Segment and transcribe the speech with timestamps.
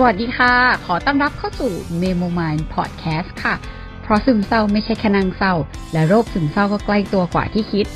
[0.00, 0.54] สวัสดีค่ะ
[0.86, 3.54] ขอต้อนรับเข้าสู่ Memo Mind Podcast ค่ะ
[4.02, 5.54] เพราะซึมเศร้าไม่ใช่แค่นางเศร้า
[5.92, 7.86] และโรคซึมเศร้าก็ใกล้ตัวกว่าที่คิด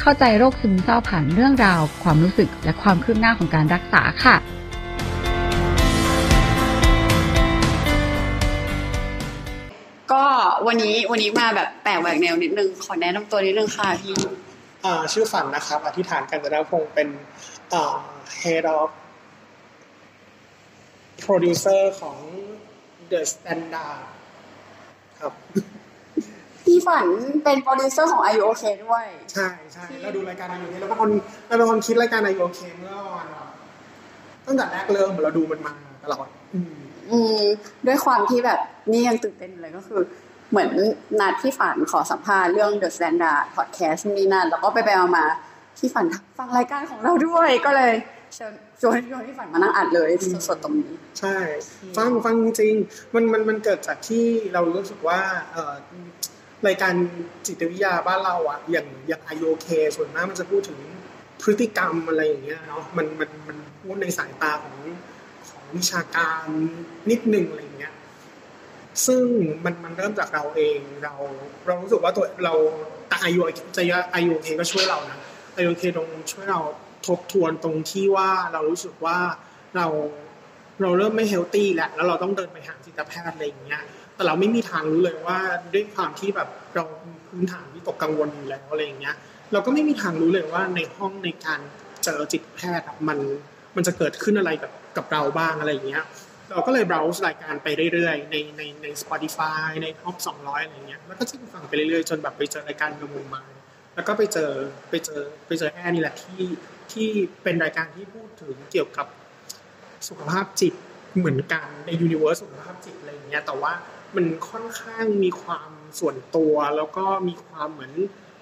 [0.00, 4.36] เข้าใจโรคซึมเศร้าผ่านเรื่องราว ความรู้สึกและความคืบหน้าของการรักษาค่ะ
[10.12, 10.24] ก็
[10.66, 14.16] วันนี้วันนี้มาแบบแปลกแหวกแนวนิดนึง ขอแนะนำตัวนิดนึงค่ะพี่
[14.84, 17.08] อ่าชื่อฝันนะครับ อธิษฐานกันจนพงศ์เป็น
[21.20, 22.18] อ่า head of producer ของ
[23.10, 24.00] The Standard
[25.20, 25.32] ครับ
[26.64, 27.06] พี่ฝัน
[27.44, 31.10] เป็นโปรดิวเซอร์ของ IU OK ด้วย ใช่ใช่เราดูรายการ IOK เราเป็นคน
[31.46, 33.26] เราเป็นคนคิดรายการ IOK เมื่อวัน
[34.46, 35.72] ตั้งแต่แรกเริ่มเราดูมันมา
[36.04, 36.72] ตลอดอืม
[37.10, 37.42] อืม
[37.86, 38.58] ด้วยความที่แบบ
[38.92, 40.00] นี่ยังตื่นเต้นอยู่เลยก็คือ
[40.50, 40.70] เหมือน
[41.20, 46.04] นัดพี่ฝันขอสัมภาษณ์เรื่อง The Standard Podcast นี่นั่นแล้วก็ไปไปมาๆพี่ฝัน
[46.38, 47.92] ฟังรายการของเราด้วยก็เลย
[48.36, 50.10] เชิญชวนชวนพี่ฝันมานั่งอัดเลย
[50.48, 51.36] สดๆตรงนี้ ใช่
[51.96, 52.74] ฟังฟังจริง
[53.14, 55.20] มันมันมันเกิดจากที่เรารู้สึกว่า
[55.52, 55.74] เออ
[56.66, 56.94] รายการ
[57.46, 60.78] จิตวิทยาบ้านเราอะอย่างอย่าง IOK ส่วนมากมันจะพูดถึง
[61.42, 64.76] พฤติกรรมอะไรอย่างเงี้ยเนาะมันมันมันพูดในสายตาของ
[65.48, 66.44] ของวิชาการ
[67.10, 67.94] นิดนึงอะไรเงี้ย
[69.06, 69.24] ซึ่ง
[69.64, 71.14] มันมันเริ่มจากเราเองเรา
[71.66, 72.54] เรารู้สึกว่าตัวเรา
[73.08, 73.82] แต่ IOK จะ
[74.20, 75.18] IOK ก็ช่วยเรานะ
[75.62, 76.60] IOK ตรงช่วยเรา
[77.06, 79.18] ทบทวนตรงที่ว่าเรารู้สึกว่า
[79.76, 79.86] เรา
[80.82, 83.82] เราเริ่มไม่เฮลตี้แล้วแล้วเราต้องเดินไปหาจิตแพทย์อะไรอย่างเงี้ย
[84.14, 85.38] แต่เราไม่มีทางรู้เลยว่า
[85.74, 86.84] ด้วยความที่แบบเรา
[87.28, 89.16] พื้นฐานวิตกกังวลอยู่แล้วอะไรอย่างเงี้ย
[89.52, 91.60] เราก็ไม่มีทางรู้เลยว่าในห้องในการ
[92.04, 93.18] เจอจิตแพทย์มัน
[93.76, 96.04] มันจะเกิดขึ้นอะไรกับกับเราบ้างอะไรอย่างเงี้ย
[96.50, 103.42] เราก็เลย browse รายการไปเรื่อยๆ ในในใน Spotify ใน Top 200 อะไรเงี้ย แล้วก็จิ้มฟังไปเรื่อยๆ จนแบบไปเจอรายการกระมุมมา
[103.94, 104.50] แล้วก็ไปเจอ
[104.90, 106.40] ไปเจอไปเจอแอร์นี่แหละที่
[106.92, 107.10] ที่
[107.42, 109.06] เป็นรายการที่พูดถึงเกี่ยวกับ
[110.08, 110.74] สุขภาพจิต
[111.16, 113.72] เหมือนกันในยูนิเวอร์สสุขภาพจิตอะไรอย่างเงี้ยแต่ว่า
[114.16, 115.70] มันค่อนข้างมีความ
[116.00, 117.92] ส่วนตัวแล้วก็มีความเหมือน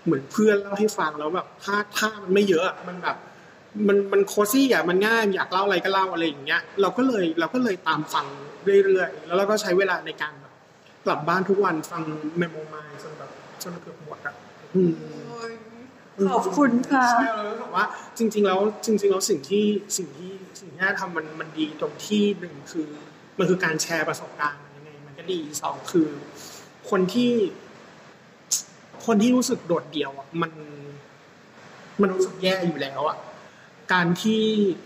[0.05, 3.17] เหมือนเพื่อนเล่าให้ฟังแล้วแบบถ้าถ้ามันไม่เยอะอะมันแบบ
[3.89, 8.27] มันมันโคซี่อะมันง่ายอยากเล่าอะไรก็เล่าอะไรอย่างเงี้ยเราก็เลยเราก็เลยตามฟัง
[8.84, 10.53] เรื่อยๆ แล้วเราก็ใช้เวลาในการแบบ
[11.05, 12.03] กลับบ้านทุกวันฟัง
[12.39, 13.31] เมโมมายจนแบบ
[13.62, 14.34] จนเกือบหมดอะ
[14.75, 14.93] อืม
[16.31, 17.84] ขอบคุณค่ะใช่เรารู้สึกว่า
[18.19, 19.65] จริง ๆ แล้วจริง ๆ แล้วสิ่งที่
[19.97, 22.89] สิ่งที่สิ่งที่น่าทำมันมันดีตรงที่หนึ่งคือ
[23.39, 26.09] มันคือการแชร์ประสบการณ์ยังไงมันก็ดีสองคือ
[26.91, 27.33] คนที่
[29.07, 30.53] คนที่รู้สึกโดดเดี่ยวอะมัน
[32.01, 33.19] มันรู้สึกแย่อยู่แล้วอะ
[33.93, 34.45] การที่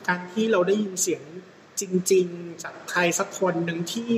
[0.09, 1.23] การที่เราได้ยินเสียง
[1.81, 1.83] จ
[2.13, 4.13] ริง ๆ จากใครสักคนหนึ่งที่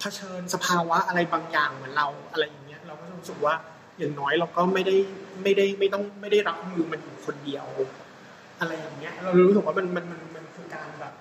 [0.00, 3.54] เผชิญสภาวะอะไรบางอย่างเหมือนเราอะไรอย่างเงี้ย เราก็จะรู้สึกว่า
[3.98, 4.96] อย่างน้อยเราก็ไม่ได้
[5.42, 7.66] ไม่ได้ไม่ต้องไม่ได้รับมือมันอยู่คนเดียว
[8.60, 11.14] อะไรอย่างเงี้ย เรารู้สึกว่ามันมันมันมันคือการแบบ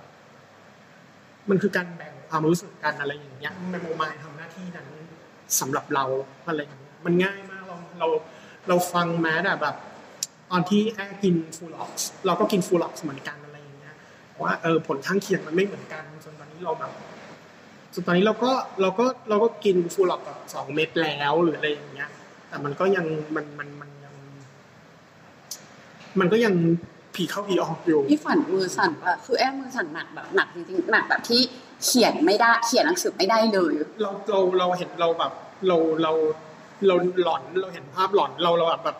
[1.49, 4.87] มันคือการแบ่งความรู้สึกกันอะไรอย่างเงี้ยแมโมมายทำหน้าที่นั้น
[5.59, 6.05] สำหรับเรา
[6.47, 8.07] อะไรอย่างเงี้ยมันง่ายมากเราเรา
[8.67, 9.75] เราฟังแม้แต่แบบ
[10.51, 11.91] ตอนที่แอกินฟูลออก
[12.25, 13.95] เราก็กินฟูลออกเหมือนกันอะไรอย่างเงี้ย
[14.43, 16.91] ว่าเออผลข้างเคียงมันไม่เหมือนกันจนตอนนี้เราแบบ
[17.93, 22.09] จนตอนนี้เราก็เราก็เราก็กินฟูลออกแบบสองเม็ดแล้วหรืออะไรอย่างเงี้ย
[22.55, 23.05] แต่มันก็ยัง
[23.35, 24.13] มันมันมันยัง
[26.19, 26.53] มันก็ยัง
[27.15, 31.41] ผีเข้าผีออกอยู่พี่ฝันมือสั่นปะคือแอบมือสั่นหนักแบบหนักจริงๆหนักแบบที่
[31.85, 35.31] เขียนไม่ได้ เขียนหนังสือไม่ได้เลย เราเราเราเห็นเราแบบ
[35.67, 36.11] เราเรา
[36.87, 38.97] เราหลอนเราเห็นภาพหลอนเราเราแบบแบบ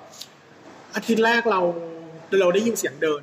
[0.96, 1.62] อาทิตย์แรกเรา
[2.40, 3.22] เราได้ยินเสียงเดิน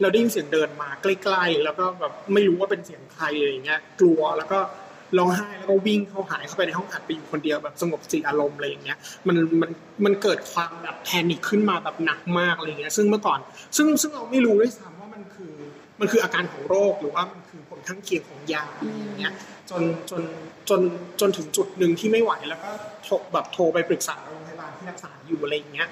[0.00, 4.58] เราได้ยินเสียงเดินมาใกล้ๆแล้วก็แบบไม่รู้ว่าเป็นเสียงใครอะไรอย่างเงี้ยกลัวแล้วก็
[5.18, 8.98] ร้องไห้แล้วก็วิ่งเข้าหายเข้าไปในห้องอัดไปอยู่คนเดียวแบบสงบสติอารมณ์อะไรอย่างเงี้ย
[9.28, 9.70] มันมัน
[10.04, 13.38] มันเกิดความแบบแพนิคขึ้นมาแบบหนักมากอะไรอย่างเงี้ยซึ่งเมื่อก่อน
[13.76, 15.54] ซึ่งซึ่งเราไม่รู้ด้วยซ้ำว่ามันคือ
[16.00, 19.32] มันคืออาการของโรคหรือว่ามันคือผลข้างเคียงของยาอะไรอย่างเงี้ย
[19.70, 20.22] จนจน
[20.68, 20.80] จน
[21.20, 22.70] จนถึงจุดหนึ่งที่ไม่ไหวแล้วก็
[23.04, 25.88] โทรแบบโทรไปปรึกษาโรงพยาบาลที่รักษาอยู่อะไรอย่างเงี้ย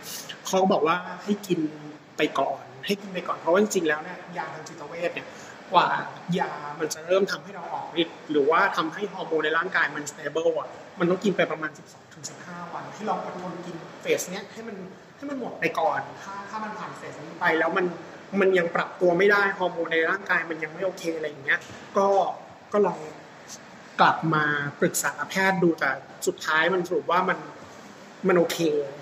[0.47, 1.61] เขาบอกว่าให้กิน
[2.17, 5.27] ไปก่อน ให้กินไปก่อนเพราะว่าจริงๆแล้วเนี่ยยาทางจิตเวชเนี่ย
[5.73, 5.89] กว่า
[6.39, 10.69] ยามันจะเริ่มทำให้เราออกฤทธิ์หรือว่าทำให้ฮอร์โมนในร่างกายมัน stable อะ
[10.99, 14.77] มันต้องกินไปประมาณ 12ถึง15 วันให้เราอดทนกินเฟสเนี้ยให้มัน
[15.17, 17.87] ให้มันหมดไปก่อน ถ้าถ้ามันผ่านเฟสนี้ไปแล้วมัน
[18.41, 21.59] มันยังปรับตัวไม่ได้ฮอร์โมนในร่างกายมันยังไม่โอเคอะไรอย่างเงี้ย
[21.97, 22.07] ก็
[22.73, 22.99] ก็ลอง
[24.01, 24.45] กลับมา
[24.81, 25.91] ปรึกษาแพทย์ดูแต่
[26.27, 27.39] สุดท้ายมันสรุปว่ามัน
[28.29, 28.59] มันโอเค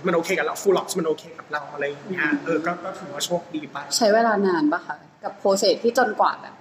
[0.07, 6.55] มันโอเคกับเราฟูลล็อกมันโอเคกับเราอะไรอย่างเงี้ยเออก็ก็ถือว่าโชคดีไป ใช้เวลานานปะคะกับโปรเซสที่จนกว่าแบบ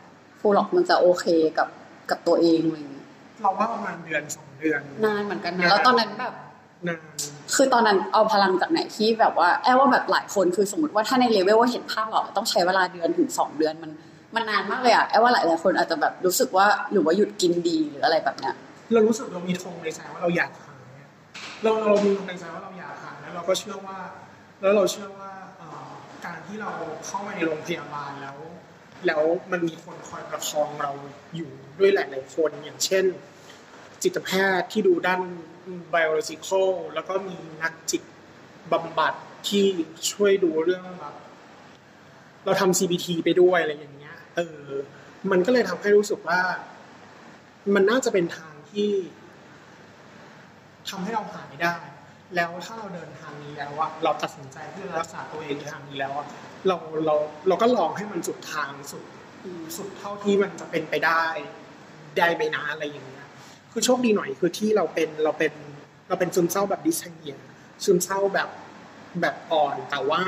[0.45, 1.25] ฟูลล็อกมันจะโอเค
[1.57, 1.67] กับ
[2.09, 3.05] กับตัวเองอะไรอย่างเงี้ย
[3.41, 6.33] เราว่าประมาณเดือนสองเดือน นานเหมือนกันนะแล้วตอนนั้นแบบ
[6.87, 6.99] นาน
[7.55, 13.91] คือตอนนั้นเอาพลังจากไหนที่แบบว่าแอบว่าแบบหลายคนคือสมมติว่าถ้าในเลเวลว่าเห็นภาพหรอกต้องใช้เวลาเดือนถึงสองเดือนมัน
[14.35, 18.53] มันนานมากเลยอะไอ้ว่าหลายหลายคนอาจจะแบบรู้สึกว่าหรือว่าหยุดกินดีหรืออะไรแบบเนี้ย
[18.93, 20.79] เรารู้สึกเรามีธงในใจว่าเราอยากหาย
[21.63, 23.97] เราเรามีธงในใจว่าเราอยากหายแล้วเราก็เชื่อว่า
[24.61, 25.29] แล้วเราเชื่อว่า
[26.25, 26.69] การที่เรา
[27.05, 28.35] เข้ามาในโรงพยาบาลแล้ว
[29.07, 30.91] แล้วมันมีคนคอยประคองเรา
[31.35, 33.05] อยู่ด้วยหลาย ๆ คนอย่างเช่น
[34.03, 34.29] จิตแพ
[34.59, 35.21] ทย์ที่ดูด้าน
[35.93, 38.03] biological แล้วก็มีนักจิต
[38.71, 39.13] บำบัด
[39.47, 39.65] ที่
[40.11, 41.15] ช่วยดูเรื่องแบบ
[42.45, 44.63] เราทำ CBT ไปด้วยอะไรอย่างเงี้ย เออ
[45.31, 46.41] มันก็เลยทำให้รู้สึกว่า
[47.73, 48.91] มันน่าจะเป็นทางที่
[50.89, 51.75] ทำให้เราหายได้
[52.35, 56.27] แล้วถ้าเราเดินทางนี้แล้วอะเราตัดสินใจที่จะรักษาตัวเองในทางนี้แล้วอะ
[56.67, 57.15] เราเรา
[57.47, 59.03] เราก็ลองให้มันสุดทางสุด
[59.77, 61.23] สุดเท่าที่มันจะเป็นไปได้
[62.17, 63.27] ได้ไปนะอะไรอย่างเงี้ย
[63.71, 65.53] คือโชคดีหน่อยคือที่เราเป็นเราเป็น
[66.07, 67.35] เราเป็นซึมเศร้าแบบดิสเนีย
[67.83, 68.49] ซึมเศร้าแบบ
[69.21, 70.21] แบบอ่อนแต่ว่า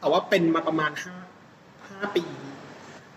[0.00, 1.14] แต่ว่าเป็นมาประมาณห้า
[1.88, 2.24] ห้าปี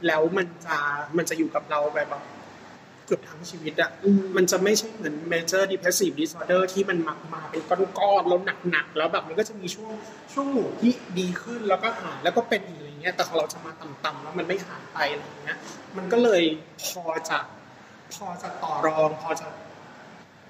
[0.08, 0.78] แล้วมันจะ
[1.18, 2.24] มันจะอยู่กับเราแบบแบบ
[3.06, 3.90] เกือบทั้งชีวิตอะ
[4.36, 8.40] มันจะไม่ใช่เหมือน major depressive disorder ที่มันมามาเป็นก้อนๆแล้ว
[8.72, 9.92] หนักๆแล้วแบบมันก็จะมีช่วง
[10.34, 15.57] ช่วงหมู่ที่ดีขึ้นแล้วก็หายแล้วก็เป็นอีกอะไรเงี้ยแต่ของเราจะมาต่ำๆแล้วมันไม่หายไปอะไรเงี้ย
[15.98, 16.44] มันก็เลย
[16.86, 17.40] พอจะ
[18.13, 19.48] พอจะต่อรองพอจะ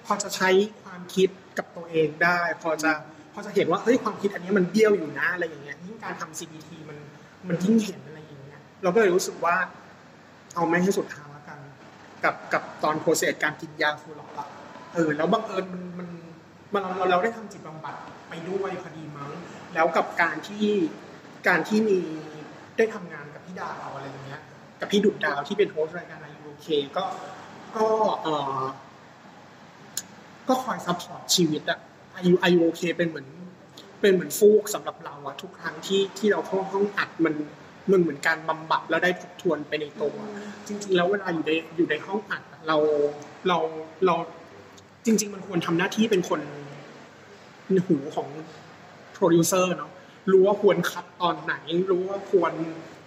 [0.06, 0.50] พอจะใช้
[0.84, 2.92] ความคิดกับตัวเองได้ พอจะ
[3.34, 6.98] พอจะเห็นว่าเฮ้ยความคิดอันนี้มันเบี้ยวอยู่นะอะไรอย่างเงี้ยยิ่งการทำ CBT มัน
[7.48, 9.56] มันยิ่งเห็นอะไรอย่างเงี้ยเราก็เลยรู้สึกว่า
[10.56, 11.28] เอาไม่ให้สุดทาง
[12.25, 14.48] กับกับตอนโปรเซสการกินยาฟูลอกอะ
[14.94, 16.07] เออแล้วบังเอิญมันมัน
[16.74, 17.95] มันเราเราได้ทำจิตบำบัด
[18.30, 19.31] ไปด้วยพอดีมั้ง
[19.74, 20.66] แล้วกับการที่
[21.48, 22.00] การที่มี
[22.77, 24.42] ได้ทำงานกับพี่ดาวอะไรอย่างเงี้ย
[24.80, 26.68] กับพี่ดุดดาวที่เป็น host รายการ R U OK
[26.98, 27.04] ก็
[27.75, 27.88] ก็
[28.24, 28.27] เอ
[28.60, 28.62] อ
[30.48, 31.80] ก็คอย support ชีวิตอะ
[32.16, 33.27] R U R U OK เป็นเหมือน
[34.01, 37.33] เป็นเหมือนฟูกสำหรับเราอะทุกครั้งที่ที่เราเข้าห้องอัดมัน
[37.92, 40.16] มันเหมือนการบำบัดแล้วได้ทบทวนไปในตัว
[40.68, 42.78] จริง ๆ แล้วเวลาอยู่ในอยู่ในห้องอัดเรา
[43.48, 43.58] เรา
[44.06, 44.16] เรา
[45.06, 46.42] จริง ๆ มันควรทำหน้าที่เป็นคน
[47.88, 48.28] หูของ
[49.14, 49.92] โปรดิวเซอร์เนาะ
[50.32, 51.56] รู้ว่าควร cut ตอนไหน
[51.92, 52.54] รู้ว่าควร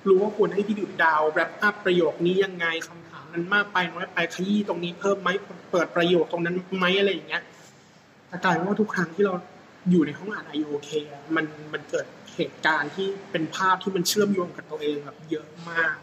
[0.09, 5.29] รู้ว่าควรให้พี่ดุดดาว wrap up ประโยคนี้ยังไงคำถามนั้นมากไปน้อยไปขยี้ตรงนี้เพิ่มไหม
[5.71, 7.43] เปิดประโยคตรงนั้นไหมอะไรอย่างเงี้ย
[8.29, 9.35] แต่กลายว่าทุกครั้งที่เรา
[9.91, 10.91] อยู่ในห้องอัด R U OK
[11.37, 12.07] มันมันเกิด
[12.39, 15.95] เหตุการณ์ที่เป็นภาพที่มันเชื่อมโยงกับตัวเองแบบเยอะมาก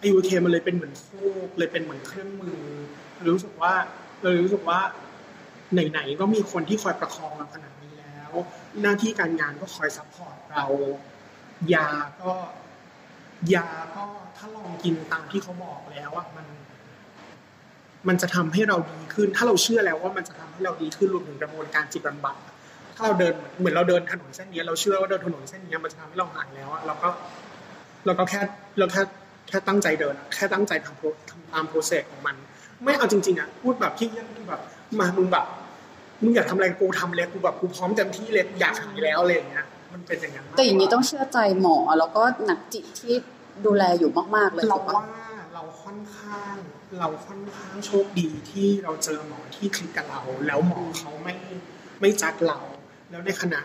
[0.00, 1.08] R U OK มันเลยเป็นเหมือนฟู
[1.46, 2.60] กเลยเป็นเหมือนเครื่องมือ
[3.32, 3.72] รู้สึกว่า
[4.22, 4.80] เรารู้สึกว่า
[5.90, 8.32] ไหนๆก็มีคนที่คอยประคองเราขนาดนี้แล้ว
[8.82, 10.66] หน้าที่การงานก็คอย support เรา
[11.74, 11.88] ยา
[12.22, 12.32] ก็
[13.54, 14.04] ยาก็
[14.36, 16.46] ถ้าลองกินตามที่เขาบอกแล้วอะมัน
[18.08, 22.36] มันจะทำให้เราดีขึ้น ถ้าเราเชื่อแล้วว่ามันจะทำให้เราดีขึ้นรวมถึงกระบวนการจิตบำบัด
[22.96, 27.08] ถ้าเราเดินเหมือนเราเดินถนนเส้นนี้เราเชื่อว่าเดินถนนเส้นนี้มันจะทำให้เราหายแล้วอะเราก็
[28.06, 28.40] เราก็แค่
[28.78, 29.02] เราแค่
[29.48, 32.36] แค่ตั้งใจเดินอะแค่ตั้งใจทำโปรทำตามโปรเซสของมัน
[32.84, 34.60] ไม่เอาจริงๆอะพูดแบบที่ยังแบบ
[35.00, 35.46] มามึงแบบ
[36.22, 43.14] มึงอยากทำอะไรกูทำเลยกูแบบกูพร้อมเต็มที่เลยอยากหายแล้วอะไรอย่างเงี้ยมันเป็นอย่างนั้นมกกว่แต่อย่างนี้ต้องเชื่อใจหมอแล้วก็นักจิตที่
[43.66, 45.06] ดูแลอยู่มากๆเลยเราถูกปะว่า
[45.54, 46.56] เราค่อนข้าง
[47.00, 51.34] เราค่อนข้างโชคดีที่เราเจอหมอที่คลิกกับเรา แล้วหมอเขาไม่
[52.00, 52.58] ไม่จัดเรา
[53.10, 53.60] แล้วในขณะ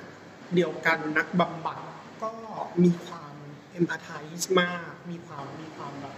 [0.53, 1.79] เดียวกันนักบำบัด
[2.23, 2.31] ก็
[2.83, 3.33] มีความ
[3.71, 4.09] เอมพัตไท
[4.39, 6.13] ส์มาก มีความมีความแบบ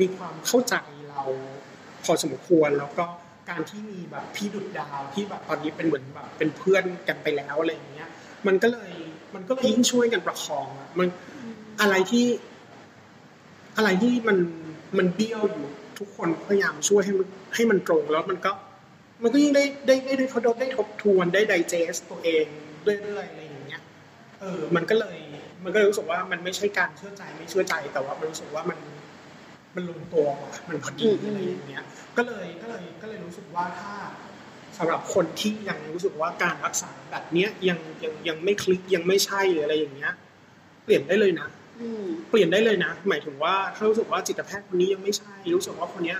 [0.00, 0.74] มีความเข้าใจ
[1.10, 1.22] เรา
[2.04, 3.06] พอสมควรแล้วก็
[3.50, 8.08] การที่มีแบบพี่ดุดดาวที่แบบตอนนี้เป็นเหมือนแบบเป็นเพื่อนกันไปแล้วอะไรอย่างเงี้ย
[8.46, 8.92] มันก็เลย
[9.34, 11.08] มันก็เลยยิ่งช่วยกันประคองอะมัน
[11.80, 12.26] อะไรที่
[13.76, 14.38] อะไรที่มัน
[14.98, 15.66] มันเบี้ยวอยู่
[15.98, 18.52] ทุกคนพยายามช่วยให้มันให้มันตรงแล้วมันก็
[19.22, 22.46] มันก็ยิ่งได้ได้ได้ได้ทบได้ทบทวนได้ไดเจสตัวเอง
[23.04, 23.82] เรื่อยๆอะไรอย่างเงี้ย
[24.40, 25.18] เออมันก็เลย
[25.64, 28.78] มันก็เลยรู้สึกว่ามันไม่ใช่การเชื่อใจไม่เชื่อใจแต่ว่ามันรู้สึกว่ามัน
[29.74, 30.26] มันลงตัว
[30.68, 31.84] มันพอดีอะไรอย่างเงี้ย
[32.16, 33.92] ก็เลยก็เลยก็เลยรู้สึกว่าถ้า
[34.78, 40.12] สำหรับคนที่ยังรู้สึกว่าการรักษาแบบเนี้ยยังยังยังไม่คลิกยังไม่ใช่หรืออะไรอย่างเงี้ย
[40.84, 41.48] เปลี่ยนได้เลยนะ
[41.80, 46.18] อืมเปลี่ยนได้เลยนะ หมายถึงว่าถ้ารู้สึกว่าจิตแพทย์คนนี้ยังไม่ใช่รู้สึกว่าคนเนี้ย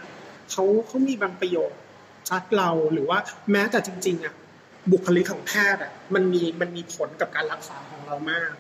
[0.51, 1.79] เขาเขามีบางประโยชน์
[2.29, 3.19] ชัดเราหรือว่า
[3.51, 4.35] แม้แต่จริง ๆอะ
[4.93, 8.53] บุคลิกของแพทย์อะมันมีมันมีผลกับการรักษาของเรามาก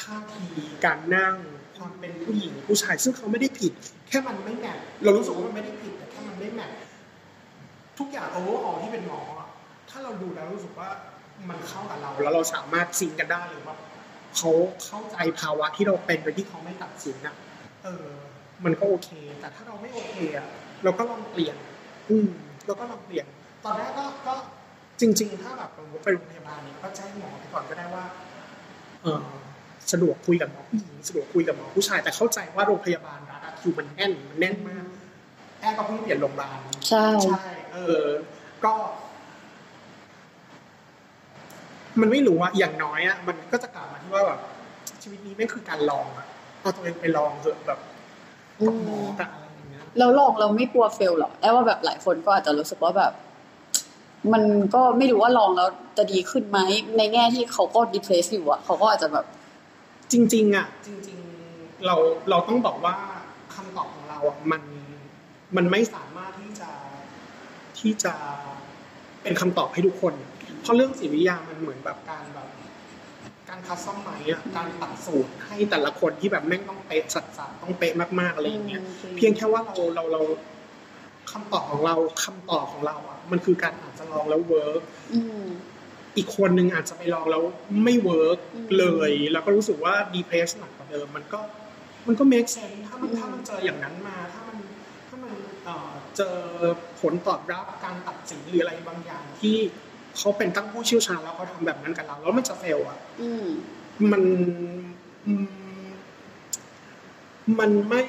[0.00, 0.46] ท่าที
[0.84, 1.36] การนั่ง
[1.76, 3.72] ความเป็นผู้หญิงผู้ชายซึ่งเขาไม่ได้ผิด
[4.08, 6.70] แค่มันไม่แมทเรารู้สึกว่ามันไม่ได้ผิดแต่แค่มันไม่แมท
[7.98, 9.20] ทุกอย่างโอเวอร์ออที่เป็นหมอ
[9.90, 10.90] ถ้าเราดูแล้วรู้สึกว่า
[11.48, 13.76] มันเข้ากับเรา แล้วเราสามารถซิงกันได้หรือว่า
[14.36, 14.50] เขา
[14.84, 17.34] เข้าใจภาวะที่เราเป็นโดยที่เขาไม่ตัดสินอะ
[17.84, 18.06] เออ
[18.64, 19.10] มันก็โอเค
[19.40, 20.46] แต่ถ้าเราไม่โอเคอะ
[20.84, 21.56] เราก็ลองเปลี่ยน
[22.10, 22.28] อืม
[22.66, 23.26] เราก็ลองเปลี่ยน
[23.64, 24.34] ตอนแรกก็ก็
[25.00, 28.04] จริง ๆ ถ้าแบบสมมติไปโรงพยาบาลเนี่ยก็แจ้งหมอไปก่อนก็ได้ว่า
[29.02, 29.20] เออ
[29.92, 34.84] สะดวกคุยกับหมอผู้หญิงสะดวกคุยกับหมอผู้ชาย แต่เข้าใจว่าโรงพยาบาลรัฐอะทคิวมันแน่นมันแน่นมาก
[35.60, 36.58] แอร์ก็เพิ่งเปลี่ยนโรงพยาบาล
[36.88, 38.02] ใช่ใช่เออ
[38.64, 38.72] ก็
[42.00, 44.40] มันไม่รู้อะอย่างน้อยอะมันก็จะกลับมาที่ว่าแบบ
[45.02, 46.26] ชีวิตนี้ไม่งคือการลองอะ
[46.60, 47.78] เอาตัวเองไปลองเถอะแบบ
[48.66, 53.12] กับหมอกับอะไรอย่างเงี้ยแล้วลองเราไม่กลัวเฟลหรอแอบว่าแบบหลายคนก็อาจจะรู้สึกว่าแบบ
[54.32, 54.42] มัน
[54.74, 56.58] ก็ไม่รู้ว่าลองแล้วจะดีขึ้นไหม
[56.96, 59.24] ในแง่ที่เขาก็ดิเพรสอยู่อะเขาก็อาจจะแบบ
[60.12, 61.18] จริง ๆอะจริง
[61.52, 61.96] ๆ เรา
[62.30, 62.94] เราต้องบอกว่า
[63.54, 64.62] คำตอบของเราอะมัน
[65.56, 66.70] มันไม่สามารถที่จะ
[67.78, 68.12] ที่จะ
[69.22, 70.14] เป็นคำตอบให้ทุกคน
[70.60, 72.48] เพราะเรื่องจิตวิทยามันเหมือนแบบการแบบ
[73.48, 78.82] การ customize อะการตัดสูทให้แต่ละคนที่แบบแม่งต้องเป๊ะสัดๆต้องเป๊ะมากๆอะไรอย่างเงี้ย
[79.16, 80.22] เพียงแค่ว่าเราเราเรา
[81.34, 84.82] คำตอบของเราคำตอบของเราอะมันคือการอาจจะลองแล้ว work
[85.14, 85.44] อืม
[86.16, 87.42] อีกคนหนึ่งอาจจะไปลองแล้ว
[87.84, 91.40] ไม่ work อืมเลย แล้วก็รู้สึกว่า depress หนักกว่าเดิม มันก็
[92.06, 94.56] มันก็ make sense ถ้ามันอืมถ้ามันเจออย่างนั้นมา ถ้ามัน
[95.08, 95.32] ถ้ามัน
[95.64, 96.36] เอ่อเจอ
[97.00, 99.56] ผลตอบรับการตัดสินหรืออะไรบางอย่างที่
[100.18, 103.46] เขาเป็นตั้งผู้เชี่ยวชาญแล้วเขาทำแบบนั้นกับเราแล้วมันจะเฟลอะอืม
[104.10, 104.22] มัน
[105.26, 105.86] อืม
[107.58, 108.02] มันไม่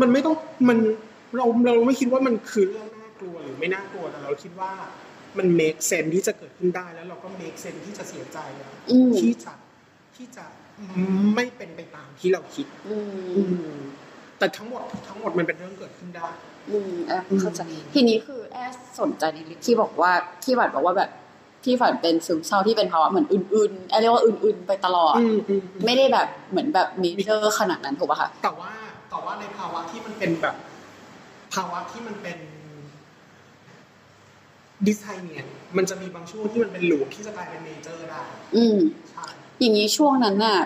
[0.00, 0.34] มันไม่ต้อง
[0.68, 0.78] มัน
[1.36, 4.72] เราเราไม่คิดว่ามันคือเรื่องน่ากลัวหรือไม่น่ากลัวแต่เราคิดว่า
[5.38, 9.52] มัน make sense ที่จะเกิดขึ้นได้แล้วเราก็ make sense ที่จะเสียใจอะอืมที่จะ
[10.16, 10.44] ที่จะ
[11.36, 13.76] ไม่เป็นไปตามที่เราคิดอืมอืม
[14.38, 16.28] แต่ทั้งหมดทั้งหมดมันเป็นเรื่องเกิดขึ้นได้
[16.70, 20.12] อืมแอบเข้าใจอืมทีนี้คือแอบสนใจในที่บอกว่า
[20.44, 21.10] ที่ฝันบอกว่าแบบ
[21.64, 28.72] ที่ฝันเป็นซึมเศร้าที่เป็นภาวะเหมือนอื่นๆแอบเรียกว่าอื่นๆ ไปตลอดอืมอืมอืมไม่ได้แบบเหมือนแบบมีเจอขนาดนั้นถูกป่ะคะแต่ว่า
[29.10, 30.56] แต่ว่าในภาวะที่มันเป็นแบบ
[31.54, 32.38] ภาวะที่มันเป็น
[34.86, 35.42] ดิสไทเนีย
[35.76, 38.22] มันจะมีบางช่วงที่มันเป็น loop ที่จะกลายเป็น major ได้
[38.56, 38.78] อืม
[39.10, 39.24] ใช่
[39.60, 40.58] อย่างนี้ช่วงนั้นน่ะ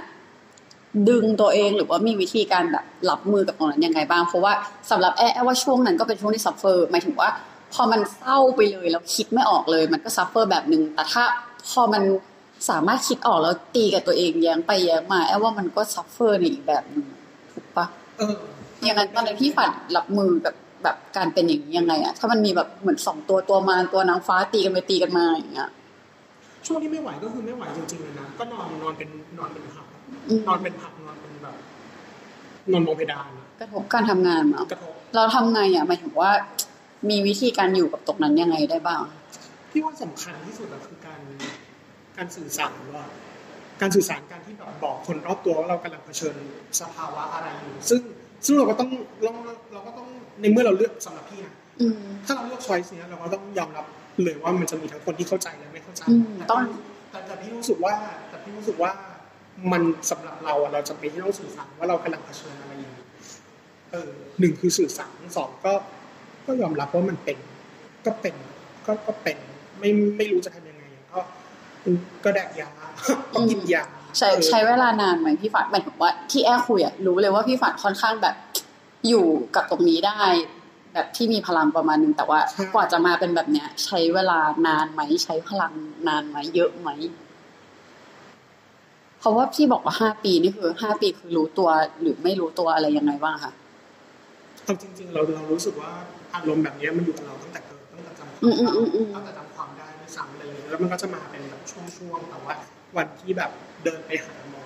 [1.08, 4.52] ดึงตัวเองหรือว่ามีวิธีการแบบรับมือกับตรงนั้นยังไงบ้างเพราะว่า
[4.90, 7.30] สำหรับแอร์แอร์ว่าช่วงนั้นก็เป็นช่วงที่ suffer หมายถึงว่า
[7.72, 11.24] พอมันเศร้าไปเลยแล้วคิดไม่ออกเลย มันก็ suffer แบบหนึ่งแต่ถ้า
[11.70, 12.02] พอมัน
[12.70, 18.34] สามารถคิดออกแล้วตีกับตัวเองแย้งไปแย้งมาแอร์ว่ามันก็ suffer ในอีกแบบหนึ่งถูกปะเออ
[18.84, 25.70] อย่างนั้นตอนนั้นพี่ฝันรับมือกับแบบการเป็นอย่างนี้ยังไงอะถ้ามันมีแบบเหมือนสองตัวตัวมารตัวนางฟ้าตีกันไปตีกันมาอย่างเงี้ย
[26.66, 29.86] ช่วงที่ไม่ไหวก็คือไม่ไหวจริงๆเลยนะก็นอนนอนเป็นนอนเป็นผัก
[30.28, 31.56] อืมนอนเป็นผักนอนเป็นแบบ
[32.72, 36.30] นอนมองเพดานอะกระทบการทำงานเนาะกระทบเราทำไงอะหมายถึงว่า
[37.10, 39.02] มีวิธีการอยู่กับตรงนั้นยังไงได้บ้าง
[39.70, 41.20] พี่ว่าสำคัญที่สุดอะคือการ
[42.16, 43.02] การสื่อสารว่า
[43.82, 46.34] การสื่อสารการที่แบบบอกคนรอบตัวว่าเรากำลังเผชิญ
[46.80, 48.00] สภาวะอะไรอยู่ ซึ่ง
[48.44, 48.90] ซึ่งเราก็ต้อง
[49.22, 49.32] เรา
[49.72, 50.08] เราก็ต้อง
[50.40, 51.96] ในเมื่อเราเลือกสำหรับพี่นะอืม
[52.26, 53.84] ถ้าเราเลือกช้อยส์เนี้ยเราก็ต้องยอมรับ
[54.22, 56.60] เลยว่ามันจะมีทั้งคนที่เข้าใจและไม่เข้าใจอืมแต่ต้อง
[57.10, 57.94] แต่แต่พี่รู้สึกว่า
[58.28, 58.90] แต่พี่รู้สึกว่า
[59.72, 62.92] มันสำหรับเราอะเราจะเป็นที่ต้องสื่อสารว่าเรากำลังเผชิญอะไรอยู่
[63.90, 64.10] เออ
[64.40, 65.72] หนึ่งคือสื่อสารสองก็
[66.46, 67.38] ก็ยอมรับว่ามันเป็น
[68.06, 68.34] ก็เป็น
[68.86, 69.38] ก็ก็เป็น
[69.80, 70.71] ไม่ไม่รู้จะทำยังไง
[71.84, 71.90] ก็
[72.24, 72.68] ก็แดกยา
[73.34, 73.82] ก็กินยา
[74.18, 78.36] ใช้เออใช้เวลานานไหมพี่ฝันหมายถึงว่าที่แอร์คุยอะรู้เลยว่าพี่ฝันค่อนข้างแบบ
[79.08, 80.20] อยู่กับตรงนี้ได้
[80.94, 85.72] แบบที่มีพลังประมาณนึงแต่ว่าใช่กว่าจะมาเป็นแบบเนี้ย ใช้เวลานานไหมใช้พลัง
[86.08, 86.90] นานไหมเยอะไหม
[89.18, 91.68] เพราะว่าพี่บอกว่าห้าปีนี่คือห้าปีคือรู้ตัว
[92.00, 93.52] หรือไม่รู้ตัวอะไรยังไงบ้างคะ
[94.64, 95.90] เอาจริงๆเราเรารู้สึกว่า
[96.34, 99.51] อารมณ์แบบเนี้ยมันอยู่กับเราตั้งแต่เกิดตั้งแต่จำความอืมอืมอืมอืมตั้งแต่จำ
[100.72, 102.54] แล้วมันก็จะมาเป็นแบบช่วงๆแต่ว่า
[102.96, 103.50] วันที่แบบ
[103.84, 104.64] เดินไปหาหมอ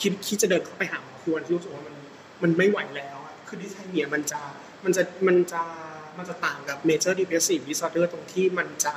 [0.00, 1.94] คิดคิดจะเดินเข้าไปหาหมอคือวันที่รู้สึกว่ามัน
[2.42, 4.40] มันไม่ไหวแล้วอะคือดิสไทเนียมันจะ
[4.84, 5.62] มันจะมันจะ
[6.18, 8.94] มันจะต่างกับ major depressive disorder ตรงที่มันจะ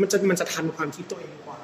[0.00, 1.58] มันจะมันจะทันความคิดตัวเองกว่า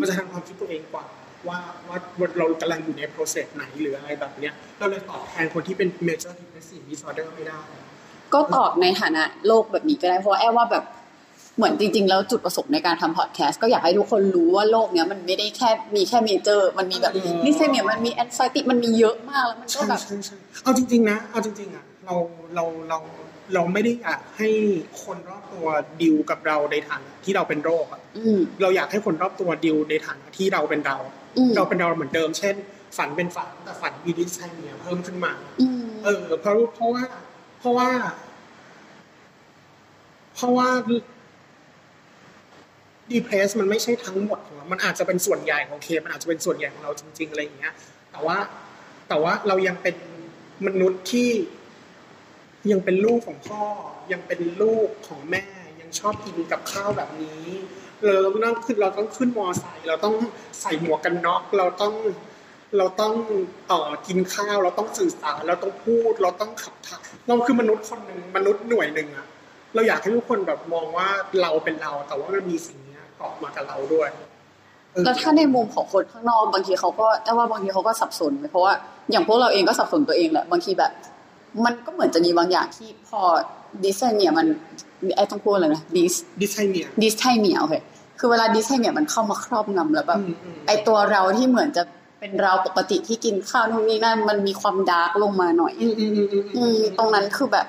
[0.00, 1.06] มันจะทันความคิดตัวเองกว่า
[1.48, 1.98] ว่าว่า
[2.38, 7.60] เรากำลังอยู่ใน process ไหนหรืออะไรแบบเนี้ยเราเลยตอบแทนคนที่เป็น major depressive disorder ไม่ได้
[8.34, 10.84] ก็ตอบในฐานะโลกแบบนี้ก็ได้เพราะว่าแอบว่าแบบ
[11.60, 22.16] เหมือนจริง ๆ แล้วจุดประสงค์ในการทำพอดแคสต์ก็อยากให้ทุกคนรู้ว่าโลกเนี้ยมันไม่ได้แค่มีแค่ major มันมีแบบอืมนิสเนียมันมี anxiety มันมีเยอะมากแล้วมันก็ใช่แบบใช่ใช่เอาจริง ๆ นะ เอาจริงๆอะเรา
[22.54, 22.98] เราเรา
[23.54, 24.48] เราไม่ได้อยากให้
[25.02, 25.66] คนรอบตัว
[26.02, 30.96] ดิวกับเราในฐานะที่เราเป็นโรคอะอืมเราอยากให้คนรอบตัวดิวในฐานะที่เราเป็นเรา
[31.36, 32.54] อืมเราเป็นเราเหมือนเดิม เช่น
[32.96, 37.04] ฝันเป็นฝันแต่ฝันมี dysthymia เพิ่มขึ้นมาอืมเออเพราะเพราะว่า
[37.58, 37.88] เพราะว่า
[40.34, 40.68] เพราะว่า
[43.12, 47.74] depress มันไม่ใช่ทั้งหมดของเรามันอาจจะเป็นส่วนใหญ่ของเคมันอาจจะเป็นส่วนใหญ่ของเราจริง ๆอะไรอย่างเงี้ย
[48.10, 48.36] แต่ว่า
[49.08, 49.96] แต่ว่าเรายังเป็น
[50.66, 51.30] มนุษย์ที่
[52.72, 53.62] ยังเป็นลูกของพ่อ
[54.12, 55.44] ยังเป็นลูกของแม่
[55.80, 57.44] ยังชอบกินกับข้าวแบบนี้
[58.22, 60.14] เราต้องขึ้นเราต้องขึ้นมอไซค์เราต้อง
[60.60, 61.94] ใส่หมวกกันน็อกเราต้อง
[62.76, 63.14] เราต้อง
[63.68, 69.26] เอ่อกินข้าว เราต้องสื่อสารเราต้องพูด เราต้องขับถ่ายเราคือมนุษย์คนหนึ่งมนุษย์หน่วยหนึ่งอะ
[69.74, 71.08] เราอยากให้ทุกคนแบบมองว่า
[71.42, 72.78] เราเป็นเราแต่ว่ามันมีสิ่ง
[73.20, 74.08] เนี้ยออกมากับเราด้วย
[74.92, 78.72] เออแล้วถ้าในมุมของคนข้างนอกบางทีเขาก็แต่ว่าบางทีเขาก็สับสนเพราะว่า
[79.10, 80.92] อย่างพวกเราเองก็สับสนตัวเองแหละบางทีแบบ
[81.64, 83.20] มันก็เหมือนจะมีบางอย่างที่พอ
[83.84, 84.46] dysthymia มัน
[85.16, 87.74] ไอ้ต้องพูดอะไรนะ dys dysthymia dysthymia โอเค
[88.18, 91.82] คือเวลาดิสไทเมียมันเข้ามาครอบงำแล้วแบบอืมอืมไอตัวเราที่เหมือนจะ
[92.18, 97.66] เป็นเราปกติที่กินข้าวนู่นนี่นั่นมันมีความดาร์กลงมาหน่อย อืมอืมอืมอืมอืมตรงนั้นคือแบบ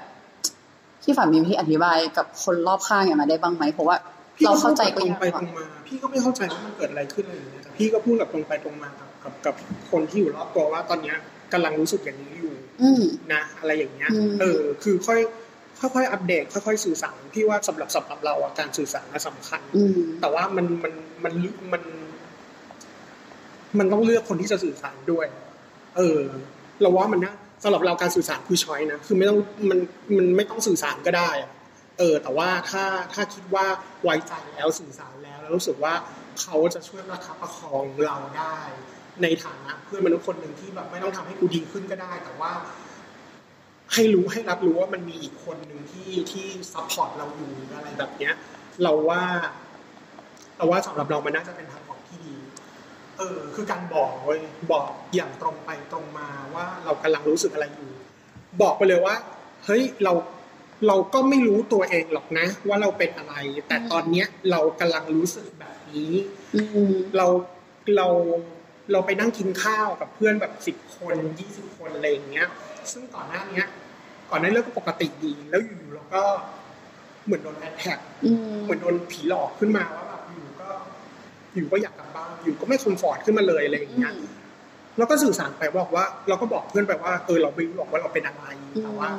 [1.03, 9.55] พี่ฝันมีวิธีอธิบายกับคนรอบข้างอย่างมาได้บ้างไหมเพราะว่าพี่ เราเข้าใจก็ก็ตรงยากไปกตว่ารงมา พี่ก็ไม่เข้าใจว่ามันเกิดอะไรขึ้นอะไรอย่างเงี้ยแต่พี่ก็พูดกับตรงไปตรงมากับกับกับ
[9.91, 11.17] คนที่อยู่รอบตัวว่าตอนเนี้ย
[11.53, 15.19] กำลังรู้สึกอย่างนี้อยู่อืมนะอะไรอย่างเงี้ยอืมเออ คือค่อย
[15.79, 20.93] ค่อยๆอัปเดตค่อยๆสื่อสารพี่ว่าสำหรับสำหรับเราอะการสื่อสารน่ะสำคัญอืมแต่ว่ามันมัน
[21.23, 21.33] มัน
[21.71, 21.83] มัน
[23.77, 25.25] มันต้องเลือกคนที่จะสื่อสารด้วย
[25.97, 26.19] เออ
[26.81, 27.33] เราว่ามันนะ
[27.63, 29.79] สำหรับเราการสื่อสารคือช้อยนะคือไม่ต้องมัน
[30.17, 31.49] มันไม่ต้องสื่อสารก็ได้อะ
[31.97, 32.83] เออแต่ว่าถ้า
[33.13, 33.65] ถ้าคิดว่า
[34.03, 35.93] ไว้ใจแล้วสื่อสารแล้ว แล้วรู้สึกว่า
[36.41, 38.57] เขาจะช่วยประคับประคองเราได้
[39.23, 42.51] ในฐานะเพื่อนมนุษย์คนหนึ่งที่แบบไม่ต้องทำให้กูดีขึ้นก็ได้ แต่ว่า
[43.93, 48.33] ให้รู้ให้รับรู้ว่ามันมีอีกคนหนึ่งที่ที่ support เราอยู่อะไรแบบเนี้ย
[48.83, 49.23] เราว่า
[50.57, 52.35] เราว่าสำหรับเรามันน่าจะเป็นทางออกที่ดี
[53.17, 57.91] เออ คือการบอกเว้ยบอกอย่างตรงไปตรงมาว่าเรากำลังรู้สึกอะไรอยู่
[58.61, 59.15] บอกไปเลยว่า
[59.65, 60.13] เฮ้ยเรา
[60.87, 63.33] เราก็ไม่รู้ตัวเองหรอกนะ ว่าเราเป็นอะไร
[63.67, 66.13] แต่ตอนเนี้ยเรากำลังรู้สึกแบบนี้
[66.55, 66.61] อื
[66.91, 67.27] มเรา
[67.95, 68.07] เรา
[68.91, 72.47] เราไปนั่งกินข้าวกับเพื่อนแบบสิบคนยี่สิบคนอะไรอย่างเงี้ย
[72.91, 73.67] ซึ่งก่อนหน้าเนี้ย
[74.29, 76.21] ก่อนหน้าเรื่องก็ปกติดี แล้วอยู่ๆเราก็
[77.25, 80.69] เหมือนโดนแอดแท็กอืมเหมือนโดนผีหลอกขึ้นมาว่าแบบอยู่ก็
[81.55, 84.13] อยู่ก็อยากกลับบ้านอยู่ก็ไม่คอมฟอร์ตขึ้นมาเลยอะไรอย่างเงี้ย
[84.97, 88.43] เราก็สื่อสารไปบอกว่า เราก็บอกเพื่อนไปว่าเออเราไม่รู้หรอกว่าเราเป็นอะไร
[88.83, 89.09] แต่ว่า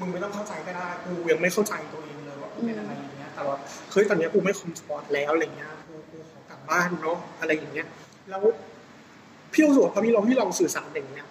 [0.00, 3.56] มึงไม่ต้องเข้าใจก็ได้กูยังไม่เข้าใจตัวเองเลยว่ากูเป็นอะไรอย่างเงี้ยแต่ว่า
[3.90, 7.86] เฮ้ยตอนเนี้ยกูไม่คอมฟอร์ตแล้วอะไรเงี้ยกูกูขอกลับบ้านเนาะอะไรอย่างเงี้ย
[8.30, 8.42] แล้ว
[9.52, 11.26] พี่รู้สึกว่าพอพี่ลองพี่ลองสื่อสารอย่างเงี้ย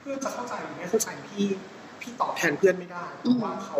[0.00, 1.46] เพื่อนจะเข้าใจหรือไม่เข้าใจพี่
[2.00, 3.78] พี่ตอบแทนเพื่อนไม่ได้เพราะว่าเขา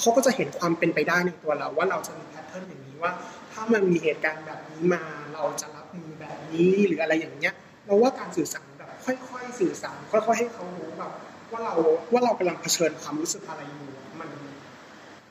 [0.00, 3.12] เขาก็จะเห็นความเป็นไปได้ในตัวเรา ว่าเราจะมีแพทเทิร์นอย่างนี้ว่า
[3.52, 5.02] ถ้ามันมีเหตุการณ์แบบนี้มา
[5.34, 7.54] เราจะรับมือแบบนี้หรืออะไรอย่างเงี้ย
[7.86, 11.12] เราว่าการสื่อสารแบบค่อย ๆ สื่อสารค่อย ๆ ให้เขารู้แบบ
[11.52, 11.74] ว่าเรา
[12.12, 14.28] ว่าเรากำลังเผชิญความรู้สึกอะไรอยู่มัน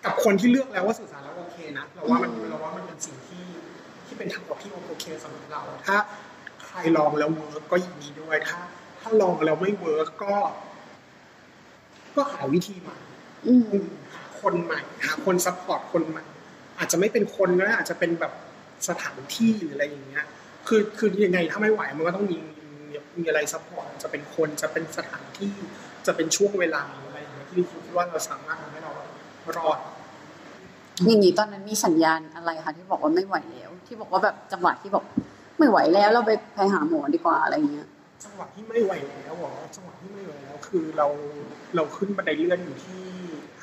[0.06, 3.46] กับคนที่เลือกแล้วว่าสื่อสารแล้วโอเคนะเราว่ามันเราว่ามันเป็นสิ่งที่
[4.06, 5.98] ที่เป็นทางออกที่โอเคสำหรับเรา ถ้า
[6.66, 8.60] ใครลองแล้วเวิร์กก็ยินดีด้วยถ้า
[9.00, 10.34] ถ้าลองแล้วไม่ work์กก็
[12.16, 12.98] ก็หาวิธีใหม่
[13.46, 16.24] อืมอืมหาคนใหม่หาคน support คนใหม่
[16.80, 18.34] อาจจะไม่เป็นคนก็ได้อาจจะเป็นแบบ
[18.90, 20.26] สถานที่หรืออะไรอย่างเงี้ย
[20.68, 22.38] คือคือยังไงถ้าไม่ไหวมันก็ต้องมี
[22.88, 25.54] มีมีอะไร support จะเป็นคนจะเป็นสถานที่
[26.06, 28.92] จะเป็นช่วงเวลาหรืออะไรอย่างเงี้ยที่คิดว่าเราสามารถทำให้เรา
[29.58, 29.78] รอด
[31.08, 35.04] อย่างนี้ตอนนั้นมีสัญญาณอะไรคะที่บอกว่าไม่ไหวแล้ว ที่บอกว่าแบบจังหวะที่บอก
[35.58, 37.88] ไม่ไหวแล้วเราไปไปหาหมอดีกว่าอะไรเงี้ย
[38.24, 41.08] จังหวะที่ไม่ไหวแล้วเหรอจังหวะที่ไม่ไหวแล้ว คือเรา
[41.76, 43.04] เราขึ้นบันไดเลื่อนอยู่ที่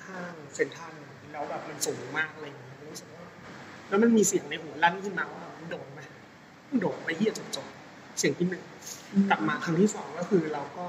[0.05, 0.95] ห้างเซ็นทรัล
[1.33, 3.27] แล้วแบบมันสูงมากอะไรอย่างเงี้ยรู้สึกว่า
[3.89, 6.01] แล้วมันมีเสียงในหูลั่นขึ้นมาว่าแบบมันโดดไหม
[6.71, 7.67] มันโดดไปเฮียจบจบ
[8.19, 8.63] เสียงที่หนึ่ง
[9.31, 10.87] กลับมาครั้งที่สองก็คือเราก็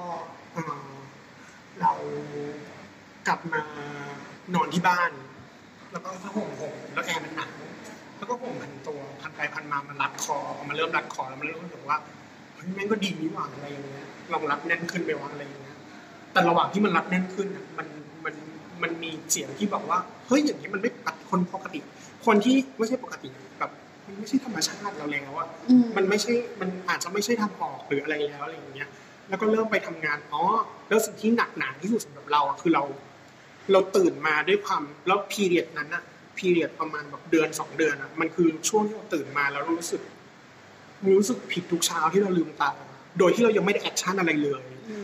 [1.79, 1.93] เอ่อเรา
[3.27, 3.61] กลับมา
[4.55, 5.11] นอนที่บ้าน
[5.91, 7.51] แล้วก็ผ้าห่มห่มแล้วแอร์มันหนาว
[8.17, 11.97] แล้วก็ห่มพันตัวพันไปพันมามันรัดคอพอมันเริ่มรัดคอแล้วมันเริ่มรู้สึกว่า
[12.53, 15.77] เฮ้ยแม่งก็ดีนี่หว่าอะไรอย่างเงี้ยลองรับแน่นขึ้นไปวางอะไรอย่างเงี้ย
[16.33, 17.87] แต่ระหว่างที่มันรับแน่นขึ้นอะมัน
[18.25, 18.35] มัน
[18.81, 21.79] มันมีเสียงที่บอกว่าเฮ้ยอย่างนี้มันไม่ปกติคนปกติ
[22.25, 23.71] คนที่ไม่ใช่ปกติแบบ
[24.05, 28.89] มันไม่ใช่ธรรมชาติเราแล้วอะอืมมันไม่ใช่มันอาจจะไม่ใช่ทางออกหรืออะไรแล้วอะไรอย่างเงี้ย
[29.29, 30.43] แล้วก็เริ่มไปทำงานอ๋อ
[30.89, 32.83] แล้วสิ่งที่หนักหนาที่สุดสำหรับเราอะคือเรา
[33.71, 36.03] เราตื่นมาด้วยความแล้ว period นั้นอะ
[36.37, 40.01] period ประมาณแบบเดือนสองเดือนอะมันคือช่วงที่เราตื่นมาแล้วเรารู้สึก
[41.17, 42.69] รู้สึกผิดทุกเช้าที่เราลืมตา
[43.19, 44.63] โดยที่เรายังไม่ได้ action อะไรเลย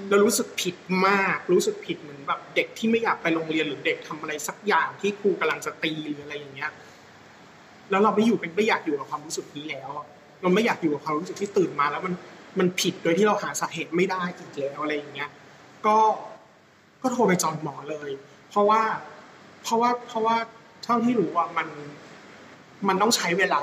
[0.09, 0.75] เรารู้สึกผิด
[1.07, 6.71] มาก รู้สึกผิดเหมือนแบบเด็กที่ไม่อยากไปโรงเรียนหรือเด็กทำอะไรสักอย่างที่ครูกำลังจะตีหรืออะไรอย่างเงี้ย
[7.91, 9.89] แล้วเราไม่อยู่เป็นไม่อยากอยู่กับความรู้สึกนี้แล้ว
[10.41, 12.13] เราไม่อยากอยู่กับความรู้สึกที่ตื่นมาแล้วมัน
[12.59, 15.29] มันผิดโดยที่เราหาสาเหตุไม่ได้อีกแล้วอะไรอย่างเงี้ย
[15.85, 15.97] ก็
[17.01, 18.09] ก็โทรไปจองหมอเลย
[18.49, 18.81] เพราะว่า
[19.63, 20.35] เพราะว่าเพราะว่า
[20.83, 21.67] เท่าที่รู้ว่ามัน
[22.87, 23.61] มันต้องใช้เวลา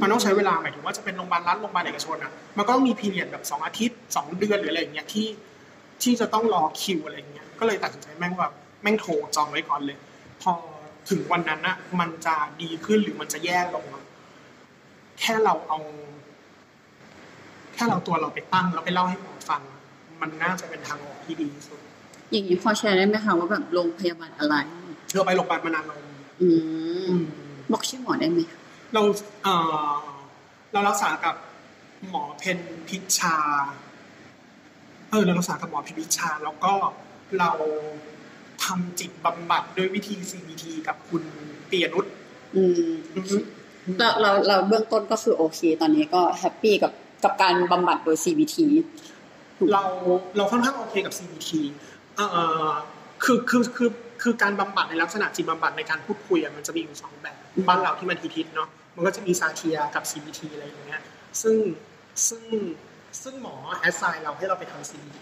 [0.00, 5.28] มันต้องใช้เวลาหมายถึงว่าจะเป็นโรงพยาบาลรัฐโรงพยาบาลเอกชนอะมันก็ต้องมีพีเรียดแบบสองอาทิตย์สองเดือนหรืออะไรอย่างเงี้ยที่
[6.02, 8.52] ที่จะต้องรอคิวอะไรอย่างเงี้ย ก็เลยตัดสินใจแม่งแบบ
[8.82, 9.98] แม่งโทรจองไว้ก่อนเลย
[10.42, 10.52] พอ
[11.10, 13.84] ถึงวันนั้นอะมันจะดีขึ้นหรือมันจะแย่ลง
[15.20, 15.78] แค่เราเอา
[17.74, 19.62] แค่เราตัวเราไปตั้งแล้วไปเล่าให้หมอฟัง
[20.20, 21.78] มันน่าจะเป็นทางออกที่ดีที่สุด
[22.30, 24.56] อย่างนี้พอแชร์ได้ไหมคะว่าแบบโรงพยาบาลอะไร
[25.08, 26.04] เธอไปโรงพยาบาลมานานนม
[26.40, 26.60] อืม
[27.08, 27.22] อืม
[27.72, 28.58] บอกชื่อหมอได้ไหมคะ
[28.94, 29.02] เรา
[29.42, 29.54] เอ่
[29.90, 29.92] อ
[30.72, 31.34] เรารักษากับ
[32.08, 32.58] หมอเพน
[32.88, 33.36] พิชชา
[35.10, 36.72] เออเรารักษากับหมอเพนพิชชา แล้วก็
[37.38, 37.50] เรา
[38.64, 41.22] ทำจิตบำบัดด้วยวิธี CBT กับคุณ
[41.68, 42.06] เปียนุช
[42.56, 43.36] อืมอือฮึ
[43.98, 46.92] เราเราเราเบื้องต้นก็คือโอเค ตอนนี้ก็แฮปปี้กับ
[47.24, 48.56] กับการบำบัดโดย CBT
[49.72, 49.82] เรา
[50.36, 51.50] เราค่อนข้างโอเคกับ CBT
[52.16, 52.26] เอ่
[52.66, 52.70] อ
[53.24, 53.90] คือคือคือ
[54.22, 61.02] คือการบำบัดในลักษณะจิตบำบัดในการพูดคุยอะมันจะมีอยู่สองแบบอืมบ้านเราที่มันฮิตๆเนาะมันก็จะมีซาเทียกับ CBT อะไรอย่างเงี้ย
[61.42, 61.56] ซึ่ง
[62.28, 62.42] ซึ่ง
[63.22, 65.20] ซึ่งหมอassign เราให้เราไปทำ CBT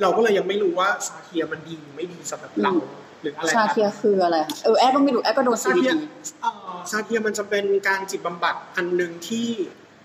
[0.00, 2.72] เราก็เลยยังไม่รู้ว่า Satir มันดีหรือไม่ดีสำหรับเรา
[3.20, 9.48] หรืออะไร Satirคืออะไรคะเออแอร์ก็ไม่รู้แอร์ก็โดน Satir CBT เอ่อ Satir มันจะเป็นการจิตบำบัดอันหนึ่งที่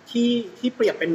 [0.10, 1.12] ที่ที่เปรียบเป็น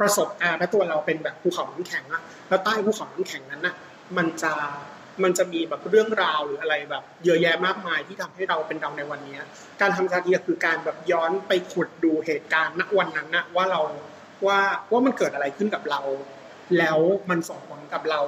[0.00, 3.74] ประสบการณ์และตัวเราเป็นแบบภูเขาน้ำแข็งอะแล้วใต้ภูเขาน้ำแข็งนั้นน่ะ
[4.16, 4.52] มันจะ
[5.22, 9.38] มันจะมีแบบเรื่องราวหรืออะไรแบบเยอะแยะมากมายที่ทำให้เราเป็นเราในวันนี้
[9.80, 13.80] การทำ Satir คือการแบบย้อนไปขุดดูเหตุการณ์ณวันนั้นนะว่าเรา
[14.46, 14.58] ว่า
[14.92, 16.00] ว่ามันเกิดอะไรขึ้นกับเรา
[16.78, 16.98] แล้ว
[17.30, 18.20] มันส่งผลกับเรา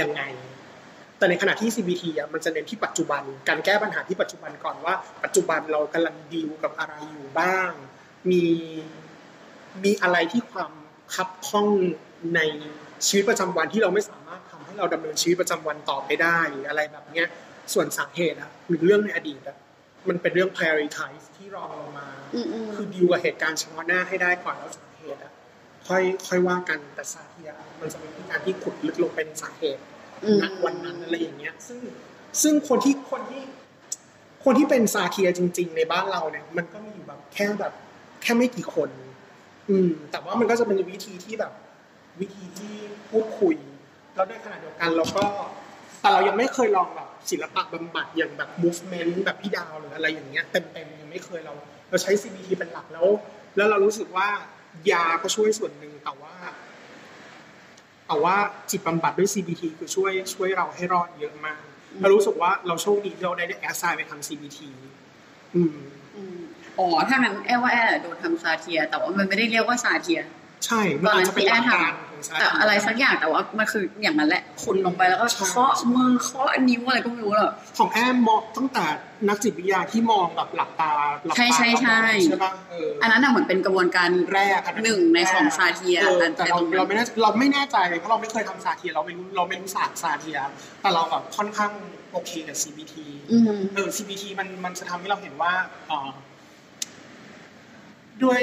[0.00, 0.22] ยังไง
[1.18, 7.70] แต่ในขณะที่ CBT อะมันจะเน้นที่ปัจจุบัน การแก้ปัญหาที่ปัจจุบันก่อนว่า ปัจจุบันเรากำลังดีลกับอะไรอยู่บ้าง
[8.30, 8.44] มี
[9.84, 10.72] มีอะไรที่ความ
[11.14, 11.68] คับข้อง
[12.36, 12.40] ใน
[13.06, 17.26] ชีวิตประจำวันที่เราไม่สามารถทำให้เราดำเนินชีวิตประจำวันต่อไปได้หรืออะไรแบบเนี้ย
[17.72, 19.56] ส่วนสาเหตุอะหรือเรื่องในอดีตอะ
[20.08, 25.32] มันเป็นเรื่อง prioritize ที่รองลงมาอืมอืมคือดีลกับเหตุการณ์เฉพาะหน้าให้ได้ก่อนแล้วสาเหตุอะ
[25.86, 29.80] ค่อยค่อยว่ากันแต่สาเหตุอะมันจะเป็นการที่ขุดลึกลงไปในสาเหตุ
[30.24, 31.80] อืมณวันนั้นอะไรอย่างเงี้ย ซึ่ง
[32.42, 33.42] ซึ่งคนที่คนที่
[34.44, 37.72] คนที่เป็นซาเทียจริง ๆ ในบ้านเราเนี่ย มันก็มีอยู่แบบแค่แบบ
[38.22, 38.88] แค่ไม่กี่คน
[39.70, 41.52] อืม แต่ว่ามันก็จะเป็นวิธีที่แบบ
[42.20, 42.74] วิธีที่
[43.10, 43.54] พูดคุย
[44.14, 45.26] แล้วในขณะเดียวกันเราก็
[46.00, 51.54] แต่เรายังไม่เคยลองแบบศิลปะบำบัดอย่างแบบ movement แบบพี่ดาวหรืออะไรอย่างเงี้ยเต็มๆยังไม่เคยเรา
[51.90, 53.06] เราใช้ CBT เป็นหลักแล้ว
[53.56, 54.28] แล้วเรารู้สึกว่า
[54.90, 56.34] ยาก็ช่วยส่วนหนึ่งแต่ว่า
[58.06, 58.36] แต่ว่า
[58.70, 61.60] จิตบำบัดด้วย CBT คือช่วยช่วยเราให้รอดเยอะมาก
[62.00, 64.58] เรารู้สึกว่าเราโชคดีที่เราได้แอสไซน์ไปทำ CBT
[65.54, 65.76] อืม
[66.78, 70.20] อืมอ๋อถ้างั้นแอดว่าแอดอะโดนทำซาเทีย แต่ว่ามันไม่ได้เรียกว่าซาเทีย
[70.66, 78.84] ใช่มันอาจจะเป็นหลักการของซาแต่ทีอะไรสักอย่างแต่ว่ามันคืออย่างนั้นแหละขุดลงไปแล้วก็ใช่เคาะมือเคาะนิ้วอะไรก็ไม่รู้หรอกของแอร์มองตั้งแต่
[79.28, 80.92] นักจิตวิทยาที่มองแบบหลับตา
[81.24, 90.38] หลับใช่ตาใช่ใช่ใช่ป่ะเอออันนั้นน่ะเหมือนเป็นกระบวนการแรกอันหนึ่งในของ Satir เอออันแต่เราตรงนั้นเราไม่แน่เราไม่แน่ใจเพราะเราไม่เคยทำ Satir เราไม่รู้เราไม่รู้ศาสตร์ Satir
[90.80, 91.72] แต่เราแบบค่อนข้าง
[92.12, 92.94] โอเคกับ CBT
[93.30, 95.52] อืมเออ CBT มันมันจะทำให้เราเห็นว่า
[95.88, 96.08] เอ่อ
[98.24, 98.40] ด้วย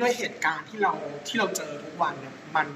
[0.00, 0.92] ด้วยเหตุการณ์ที่เรา
[1.26, 2.68] ที่เราเจอทุกวันเนี่ยมัน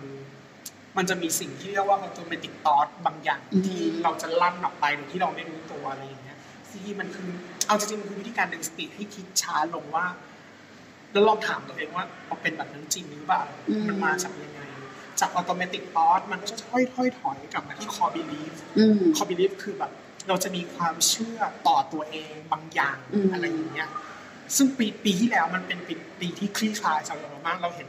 [0.97, 6.39] มันจะมีสิ่งที่เรียกว่า automatic thought บางอย่างอืมที่เราจะลั่นออกไปโดยที่เราไม่รู้ตัวอะไรอย่างเงี้ย
[6.71, 7.31] ที่มันคือ
[7.67, 10.07] เอาจริงๆมันคือวิธีการดึงสติให้คิดช้าลงว่า
[11.13, 14.61] แล้วลองถามตัวเองว่าเราเป็นแบบนั้นจริงหรือเปล่าอืมมันมาจากยังไง
[15.21, 19.93] จาก automatic thought มันก็จะค่อยๆถอยกลับมาที่ core belief อืมคอมบิลิฟคือแบบ
[20.29, 23.89] เราจะมีความเชื่อต่อตัวเองบางอย่างอืมอะไรอย่างเงี้ย
[24.57, 27.89] ซึ่งปีปีที่แล้วมันเป็นปีปีที่คลี่คลายสำหรับเรามาก เราเห็น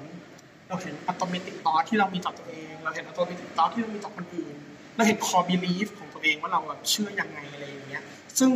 [0.69, 4.55] เราเห็นอัตโนมัติตอที่เรามีต่อตัวเอง เราเห็นอัตโนมัติตอที่เรามีต่อคนอื่น
[4.95, 8.03] เราเห็นคอบิลีฟของตัวเองว่าเราแบบเชื่อยังไงอะไรอย่างเงี้ย
[8.39, 8.51] ซึ่ง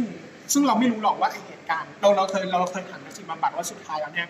[0.53, 4.27] ซึ่งเราไม่รู้หรอกว่าไอเหตุการณ์ เราเราเคยเราเคยถามนักจิตบำบัดว่าสุดท้ายแล้วเนี่ย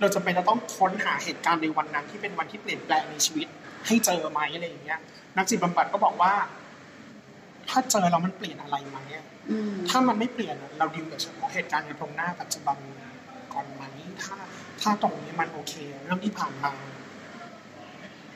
[0.00, 3.48] เราจะเป็นจะต้องค้นหาเหตุการณ์ในวันนั้นที่เป็นวันที่เปลี่ยนแปลงในชีวิต
[3.86, 5.00] ให้เจอไหมอะไรอย่างเงี้ย
[5.36, 6.32] นักจิตบำบัดก็บอกว่า
[7.68, 12.78] ถ้าเจอแล้วมันเปลี่ยนอะไรไหมอะอืมถ้ามันไม่เปลี่ยนอะเราดิวกับเฉพาะเหตุการณ์ในตรงหน้าปัจจุบัน
[13.54, 13.82] ก่อนไหม
[14.22, 14.36] ถ้า
[14.82, 16.72] ถ้าตรงนี้มันโอเค เรื่องที่ผ่านมา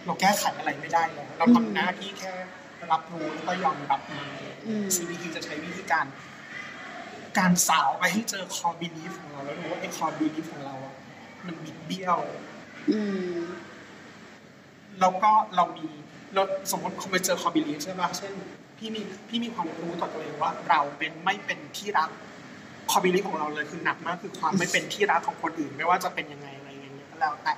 [0.05, 2.31] เราแก้ไขอะไรไม่ได้แล้วเราอืมทำหน้าที่แค่
[2.92, 4.29] รับรู้แล้วก็ยอมรับมัน
[4.66, 6.07] อืม CBT จะใช้วิธีการ
[7.38, 10.95] การสาวไปให้เจอ core belief ของเราแล้วรู้ว่าไอ้ core belief ของเราอะ
[11.47, 12.18] มันบิดเบี้ยว
[12.90, 13.01] อื
[13.37, 13.40] ม
[15.01, 15.87] แล้วก็เรามี
[16.35, 18.35] เราสมมติคุณไปเจอ core belief ใช่ป่ะเช่น
[18.83, 22.11] พี่มีพี่มีความรู้ต่อตัวเองว่า เราเป็นไม่เป็นที่รัก
[22.90, 27.55] core belief ของเราเลยคือหนักมากคือความไม่เป็นที่รักของคนอื่น ไม่ว่าจะเป็นยังไงอะไรอย่างเงี้ยก็แล้วแต่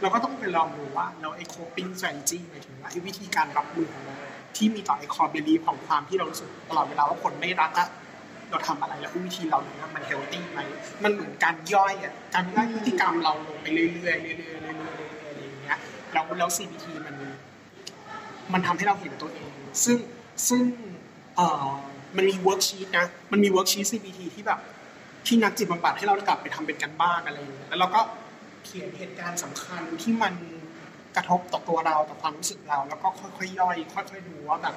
[0.00, 4.16] เราก็ต้องไปลองดูว่าเราไอ้ coping strategy หมายถึงว่าไอ้วิธีการรับมือของเรา
[4.56, 7.88] ที่มีต่อไอ้ core belief ของความที่เรารู้สึกตลอดเวลาว่าคนไม่รักอะ
[8.50, 10.60] เราทำอะไรแล้ววิธีเราเนี่ยมัน healthy ไหม
[11.04, 15.78] มันเหมือนการย่อยอะการย่อยพฤติกรรมเราลงไปเรื่อยๆเรื่อยๆเรื่อยๆเรื่อยๆเรื่อยๆอะไรอย่างเงี้ย
[16.12, 17.14] แล้วแล้ว CBT มัน
[18.52, 19.50] มันทำให้เราเห็นตัวเอง
[19.84, 19.98] ซึ่ง
[20.48, 20.62] ซึ่ง
[21.36, 21.66] เอ่อ
[22.16, 24.60] มันมี worksheet นะ มันมี worksheet CBT ที่แบบ
[25.26, 28.00] ที่นักจิตบำบัดให้เรากลับไปทำเป็นกันบ้านอะไรอย่างเงี้ยแล้วเราก็
[28.64, 30.34] เขียนเหตุการณ์สำคัญที่มัน
[31.16, 34.74] กระทบต่อตัวเราต่อความรู้สึกเรา แล้วก็ค่อยๆย่อยค่อยๆดูว่าแบบ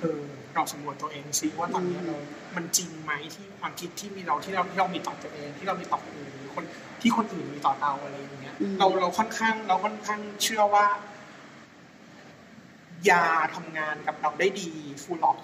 [0.00, 0.22] เออ
[0.54, 2.16] เราสำรวจตัวเองซิว่าตอนนี้เรา
[2.56, 6.64] มันจริงไหมที่ความคิดที่มีเราที่เราที่เรามีต่อตัวเอง ที่เรามีต่อคนอื่นหรือคน
[7.00, 10.86] ที่คนอื่นมีต่อเราอะไรอย่างเงี้ยอืมเราเราค่อนข้างเราค่อนข้างเชื่อว่า
[13.10, 14.70] ยาทำงานกับเราได้ดี
[15.02, 15.38] ฟูลออก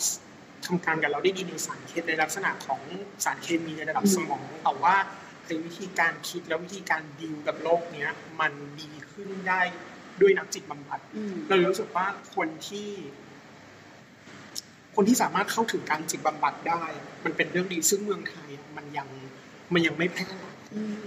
[0.67, 2.81] ทำการกับเราได้ดีในสารเคมีในลักษณะของ
[3.25, 4.95] สารเคมีในระดับสมอง แต่ว่า
[5.47, 9.61] ในวิธีการคิดและวิธีการดิวกับโลกเนี้ย มันดีขึ้นได้
[10.21, 12.91] ด้วยนักจิตบำบัดอืมเรารู้สึกว่าคนที่
[14.95, 16.85] คนที่สามารถเข้าถึงการจิตบำบัดได้
[17.25, 19.09] มันเป็นเรื่องดีซึ่งเมืองไทยอะมันยัง
[19.75, 20.57] มันยังไม่แพร่หลาย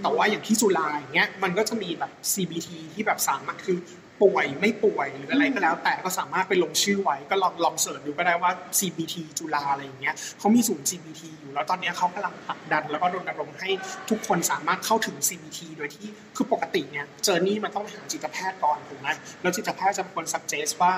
[0.02, 3.78] แต่ว่าอย่างที่จุฬาอย่างเงี้ยมันก็จะมีแบบ CBT ที่แบบสามารถคือ
[4.22, 13.70] ป่วยไม่ป่วยหรืออะไรก็แล้ว แต่ก็สามารถไปลงชื่อไว้ก็ลองลองเสิร์ชดูก็ได้ว่า CBT จุฬาอะไรอย่างเงี้ยเขามีศูนย์ CBT อยู่แล้วตอนเนี้ยเขากำลังผลักดัน แล้วก็รณรงค์ให้
[14.10, 19.08] ทุกคนสามารถเข้าถึง CBT โดยที่คือปกติเนี่ยเจอนี่มันต้องไปหาจิตแพทย์ก่อนถูกไหม
[19.42, 20.94] แล้วจิตแพทย์จะเป็นคน suggest ว่า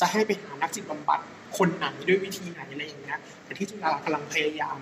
[0.00, 1.20] จะให้ไปหานักจิตบำบัด
[1.58, 4.78] คนไหนด้วยวิธีไหนอะไรอย่างเงี้ยแต่ที่จุฬากำลังพยายาม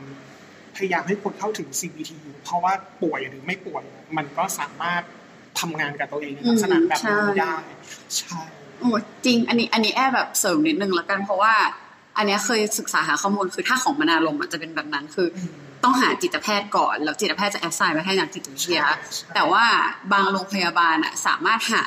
[0.76, 2.72] พยายามให้คนเข้าถึง CBT อยู่เพราะว่า
[3.02, 3.84] ป่วยหรือไม่ป่วย
[4.16, 5.02] มันก็สามารถ
[5.60, 7.54] ทำงานกับตัวเองในลักษณะแบบนี้อืมใช่ได้
[8.16, 8.38] ใช่
[8.78, 8.90] โอ้
[9.24, 11.54] จริง อันนี้อันนี้แอบแบบเสริมนิดนึงละกันเพราะว่า
[12.16, 15.28] อันเนี้ยเคยศึกษาหาข้อมูลคือถ้าของมนาลมอาจจะเป็นแบบนั้นคือ
[15.84, 19.64] ต้องหาจิตแพทย์ก่อน แล้วจิตแพทย์จะแอสไซน์ไปให้นักจิตวิทยาใช่แต่ว่า
[20.12, 21.82] บางโรงพยาบาลอะสามารถหา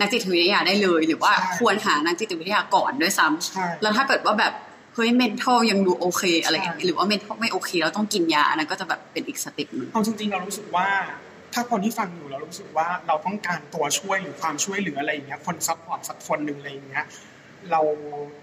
[0.00, 4.52] นักจิตวิทยาได้เลย หรือว่าใช่ควรหานักจิตวิทยาก่อนด้วยซ้ำใช่แล้วถ้าเกิดว่าแบบ
[4.94, 10.86] เฮ้ย mental ยังดูโอเคอะไรอย่างเงี้ยหรือว่า mental ไม่โอเคแล้วต้องกินยาอันนั้นก็จะแบบเป็นอีก step หนึ่งเอาจริงๆเรารู้สึกว่า
[11.54, 17.04] ถ้าคนที่ฟังอยู่เรารู้สึกว่าเราต้องการตัวช่วยหรือความช่วยเหลืออะไรอย่างเงี้ยคน support สักคนหนึ่งอะไรอย่างเงี้ย
[17.70, 17.80] เรา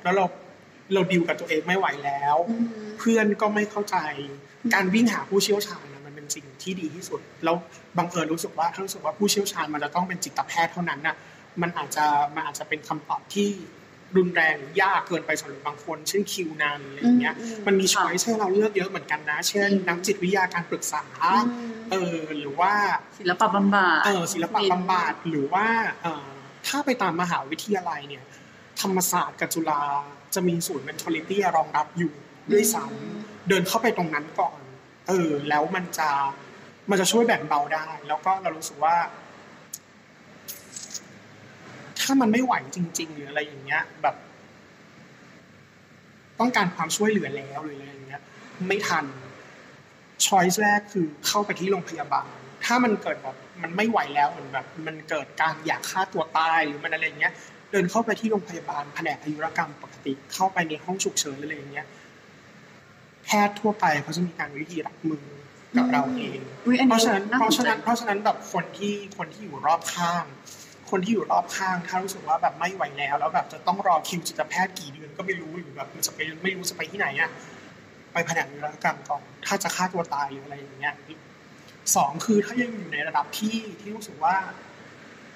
[0.03, 0.25] แล้วเรา
[0.93, 2.35] เราดิวกับตัวเองไม่ไหวแล้ว
[2.99, 3.97] เพื่อนก็ไม่เข้าใจ
[4.73, 7.55] การวิ่งหาผู้เชี่ยวชาญนะมันเป็นสิ่งที่ดีที่สุด แล้ว
[7.97, 11.15] บังเอิญรู้สึกว่าถ้ารู้สึกว่าผู้เชี่ยวชาญมันจะต้องเป็นจิตแพทย์เท่านั้นน่ะ
[11.61, 13.49] มันอาจจะมันอาจจะเป็นคำตอบที่
[14.15, 21.03] รุนแรงหรือยากเกินไปสำหรับบางคน เช่นคิวนานอะไรอย่างเงี้ยอืมอืมมันมีค่ะช้อยให้เราเลือกเยอะเหมือนกันนะ เช่นนักจิตวิทยาการปรึกษา
[21.91, 22.73] เออหรือว่า
[23.19, 25.65] ศิลปะบำบัดเออศิลปะบำบัดหรือว่า
[26.03, 26.27] เอ่อ
[26.67, 28.23] ถ้าไปตามมหาวิทยาลัยเนี่ย
[28.81, 29.81] ธรรมศาสตร์กับจุฬา
[30.35, 32.13] จะมีศูนย์ mentality รองรับอยู่
[32.51, 34.59] ด้วยซ้ำเดินเข้าไปตรงนั้นก่อน
[35.07, 36.09] เออ แล้วมันจะ
[36.89, 38.95] มันจะช่วยแบ่งเบาได้ แล้วก็เรารู้สึกว่า
[42.07, 44.15] ถ้ามันไม่ไหวจริง ๆ หรืออะไรอย่างเงี้ย แบบ
[46.39, 48.21] ต้องการความช่วยเหลือแล้วหรืออะไรอย่างเงี้ย
[48.67, 49.05] ไม่ทัน
[50.25, 52.27] ช้อยส์แรกคือเข้าไปที่โรงพยาบาล
[52.65, 57.33] ถ้ามันเกิดแบบมันไม่ไหวแล้วเหมือนแบบ มันเกิดการอยากฆ่าตัวตายหรือมันอะไรอย่างเงี้ย
[57.71, 61.87] เดินเข้าไปที่โรงพยาบาลแผนกอายุรกรรมปกติ เข้าไปในห้องฉุกเฉินหรืออะไรอย่างเงี้ย
[63.25, 65.23] แพทย์ทั่วไปเขาจะมีการวิธีรับมือ
[65.77, 70.25] กับเราเองอุ๊ยอันเพนี้ราะฉะนั้นน่าเพราะสฉะนใจนั้นเพราะฉะนั้นแบบคนที่คนที่อยู่รอบข้าง
[70.91, 77.29] คนที่อยู่รอบข้าง ถ้ารู้สึกว่าแบบไม่ไหวแล้ว แล้วแบบจะต้องรอคิวจิตแพทย์กี่เดือนก็ไม่รู้หรือแบบจะไปไม่รู้จะไปที่ไหนอะ
[78.13, 80.95] ไปแผนกนิรกรรมก่อนถ้าจะฆ่าตัวตายหรืออะไรอย่างเงี้ย
[81.95, 84.35] สองคือถ้ายังอยู่ในระดับที่ที่รู้สึกว่า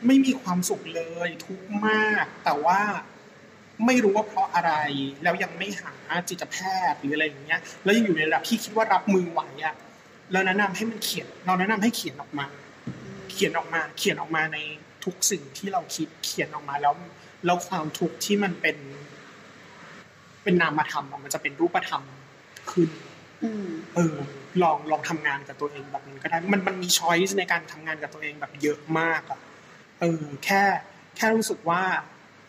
[0.06, 2.80] ไม่มีความสุขเลยทุกข์มาก แต่ว่า
[3.86, 4.74] ไม่รู้ว่าเพราะอะไร
[5.24, 5.94] แล้วยังไม่หา
[6.30, 6.56] จิตแพ
[6.92, 9.76] ทย์หรืออะไรอย่างเงี้ย แล้วยังอยู่ในระดับที่คิดว่ารับมือไหวอะ
[10.32, 12.48] แล้วแนะนำให้มันเขียน เราแนะนำให้เขียนออกมา
[13.32, 14.58] เขียนออกมา เขียนออกมาใน
[15.06, 16.94] ทุกสิ่งที่เราคิดเขียนออกมาแล้ว
[17.46, 18.78] แล้วความทุกข์ที่มันเป็น
[20.44, 22.04] เป็นนามธรรมอะมันจะเป็นรูปธรรม
[22.72, 22.90] ขึ้น
[23.44, 24.16] อืมเออ
[24.62, 29.40] ลองลองทำงานกับตัวเองแบบนั้นก็ได้ มันมันมีช้อยส์ในการทำงานกับตัวเองแบบเยอะมากอะ
[30.00, 30.62] เออ แค่
[31.18, 31.82] แค่รู้สึกว่า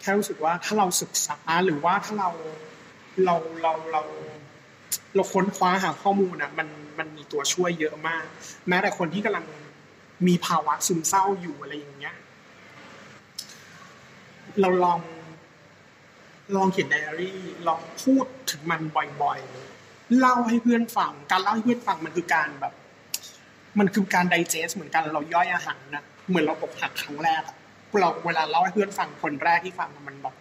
[0.01, 2.31] แค่รู้สึกว่าถ้าเราศึกษาหรือว่าถ้าเรา
[3.25, 4.03] เราเราเรา
[5.15, 8.25] เราค้นคว้าหาข้อมูลอะมันมันมีตัวช่วยเยอะมาก
[8.69, 9.47] แม้แต่คนที่กำลัง
[10.27, 12.17] มีภาวะซึมเศร้าอยู่อะไรอย่างเงี้ย
[14.61, 15.01] เราลอง
[16.57, 18.81] ลองเขียนไดอารี่ลองพูดถึงมัน
[19.23, 22.73] บ่อยๆเล่าให้เพื่อนฟัง การเล่าให้เพื่อนฟังมันคือการแบบ
[23.79, 27.43] มันคือการไดเจสเหมือนกันเราย่อยอาหารนะเหมือนเราอกหักครั้งแรก
[28.01, 30.35] เราเวลาเล่าให้เพื่อนฟังคนแรกที่ฟังมันแบบ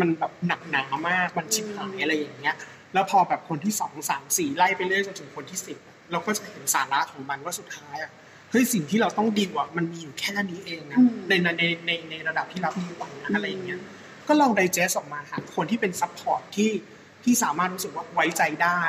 [0.00, 2.56] มันแบบหนักหนามากมันชิบหายอะไรอย่างเงี้ย
[2.92, 5.78] แล้วพอแบบคนที่สองสามสี่ไล่ไปเรื่อยจนถึงคนที่สิบ
[6.12, 8.10] เราก็จะเห็นสาระของมันว่าสุดท้ายอะ
[8.54, 13.80] เฮ้ยสิ่งที่เราต้องดีกับมันมีอยู่แค่นี้เองนะอืมในในในในในระดับที่รับมือไหวนะอะไรอย่างเงี้ย
[14.28, 16.70] ก็ลอง digest ออกมาหาคนที่เป็น support ที่
[17.24, 18.82] ที่สามารถรู้สึกว่าไว้ใจได้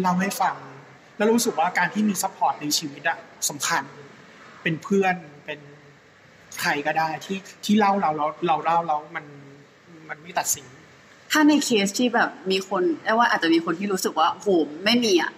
[0.00, 0.56] เล่าให้ฟัง
[1.16, 3.82] แล้วรู้สึกว่าการที่มี support ในชีวิตอะสำคัญ
[4.62, 5.60] เป็นเพื่อนเป็น
[6.60, 9.24] ใครก็ได้ที่ที่เล่าเราแล้วเราเล่าแล้วมัน
[10.08, 10.66] มันไม่ตัดสิน
[11.30, 14.46] ถ้าในเคสที่แบบมีคนแอร์ว่าอาจจะมีคนที่รู้สึกว่าโห
[14.84, 15.32] ไม่มีอะ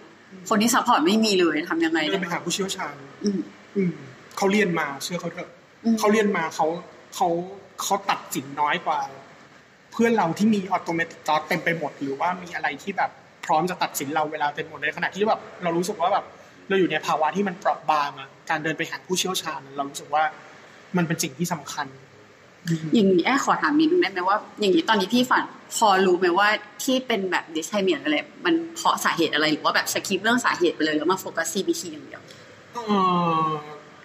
[0.49, 3.39] คนที่ support ไม่มีเลยทำยังไงได้ เดิได้นไปหาผู้เชี่ยวชาญอืม
[3.75, 3.91] อืม
[4.37, 5.49] เขาเรียนมาเชื่อเขาเถอะ
[5.83, 6.67] อืมเขาเรียนมาเขา
[7.15, 7.27] เขา
[7.81, 8.99] เขาตัดสินน้อยกว่า
[9.91, 13.11] เพื่อนเราที่มี automatic thought เต็มไปหมด หรือว่ามีอะไรที่แบบ
[13.45, 16.25] พร้อมจะตัดสินเราเวลาเต็มหมดในขณะที่แบบเรารู้สึกว่าแบบ
[16.67, 20.23] เราอยู่ในภาวะที่มันเปราะบางอะการเดินไปหาผู้เชี่ยวชาญ เรารู้สึกว่า
[20.97, 21.87] มันเป็นสิ่งที่สำคัญ
[22.93, 25.43] อย่างนี้แอร์ขอถามนิดนึงได้ไหมว่า อย่างนี้ตอนนี้พี่ฝัน
[25.75, 26.47] พอรู้ไหมว่า
[26.83, 32.21] ที่เป็นแบบ dysthymia นอะไรมันเพราะสาเหตุอะไรหรือว่าแบบ skip เรื่องสาเหตุไปเลยแล้วมาโฟกัส CBT อย่างเดียว
[32.73, 32.83] เอ่
[33.45, 33.51] อ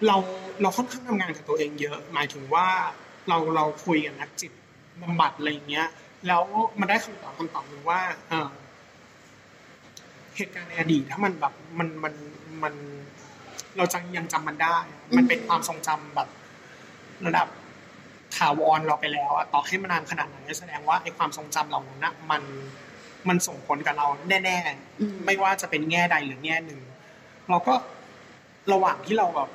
[0.07, 0.17] เรา
[0.61, 2.67] เราค่อนข้างทำงานกับตัวเองเยอะ หมายถึงว่า
[3.27, 4.51] เราเราคุยกับนักจิต
[5.01, 5.87] บำบัดอะไรอย่างเงี้ย
[6.27, 6.43] แล้ว
[6.79, 8.51] มันได้คำตอบคำตอบหนึ่งว่าเอ่อ
[10.35, 12.13] เหตุการณ์ในอดีตถ้ามันแบบมันมัน
[12.63, 12.73] มัน
[13.77, 14.77] เราจังยังจำมันได้
[15.15, 16.29] มันเป็นความทรงจำแบบ
[17.25, 17.47] ระดับ
[18.37, 22.43] ถาวรเราไปแล้วอะต่อให้มันนานขนาดไหนแสดงว่าไอ้ความทรงจำเหล่านั้นนะมัน
[23.29, 24.57] มันส่งผลกับเราแน่
[24.99, 26.79] อืมๆไม่ว่าจะเป็นแง่ใดหรือแง่หนึ่ง
[27.49, 27.73] เราก็
[28.73, 29.49] ระหว่างที่เราแบบ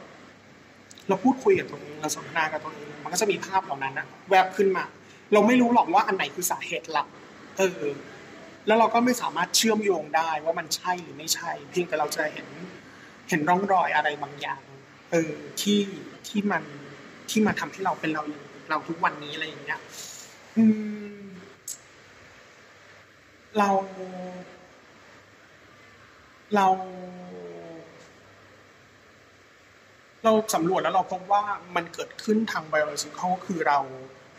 [1.09, 4.85] เราพูดคุยกับตัวเองเราสนทนากับตัวเองมันก็จะมีภาพเหล่านั้นนะแวบขึ้นมา
[5.33, 7.09] เราไม่รู้หรอกว่าอันไหนคือสาเหตุหลัก
[7.59, 7.83] เออ
[8.67, 12.49] แล้วเราก็ไม่สามารถเชื่อมโยงได้ว่ามันใช่หรือไม่ใช่ เพียงแต่เราจะเห็น
[13.29, 14.63] เห็นร่องรอยอะไรบางอย่าง
[15.11, 15.81] เออที่
[16.29, 16.63] ที่มัน
[17.31, 19.81] ที่มาทำให้เราเป็นเราอย่าง เราทุกวันนี้อะไรอย่างเงี้ย
[20.57, 20.65] อื
[21.21, 21.23] ม
[23.59, 23.69] เรา
[26.55, 26.67] เรา
[30.25, 31.43] เราสำรวจแล้วเราพบว่า
[31.77, 33.79] มันเกิดขึ้นทางไบโอโลจิคอลคือเรา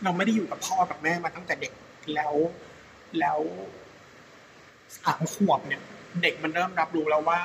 [0.03, 1.73] เราไม่ได้อยู่กับพ่อกับแม่มาตั้งแต่เด็ก
[2.15, 2.33] แล้ว
[3.19, 3.39] แล้ว
[4.97, 5.81] สามขวบเนี่ย
[6.21, 7.39] เด็กมันเริ่มรับรู้แล้วว่า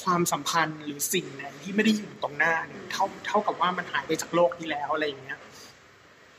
[0.00, 5.38] ความสัมพันธ์หรือสิ่งไหนที่ไม่ได้อยู่ตรงหน้าเนี่ยเท่าเท่ากับว่ามันหายไปจากโลกนี้แล้วอะไรอย่างเงี้ย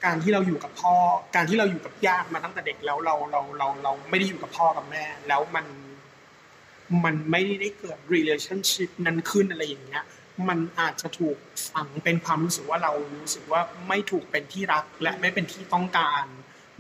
[0.06, 0.96] การที่เราอยู่กับพ่อ
[1.36, 5.66] การที่เราอยู่กับญาติมาตั้งแต่เด็กแล้วเราเราเราเราไม่ได้อยู่กับพ่อกับแม่ แล้วมัน
[7.06, 10.04] มันไม่ได้เกิด relationship นั้นขึ้นอะไรอย่างเงี้ย
[10.50, 11.38] มันอาจจะถูก
[11.70, 16.26] ฝังเป็นความรู้สึกว่าเรารู้สึกว่าไม่ถูกเป็นที่รักและไม่เป็นที่ต้องการ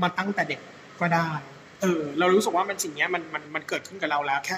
[0.01, 0.61] มาตั้งแต่เด็ก
[1.01, 1.29] ก็ได้
[1.81, 4.57] เออ เรารู้สึกว่ามันสิ่งเนี้ยมันมันมันเกิดขึ้นกับเราแล้วแค่ แ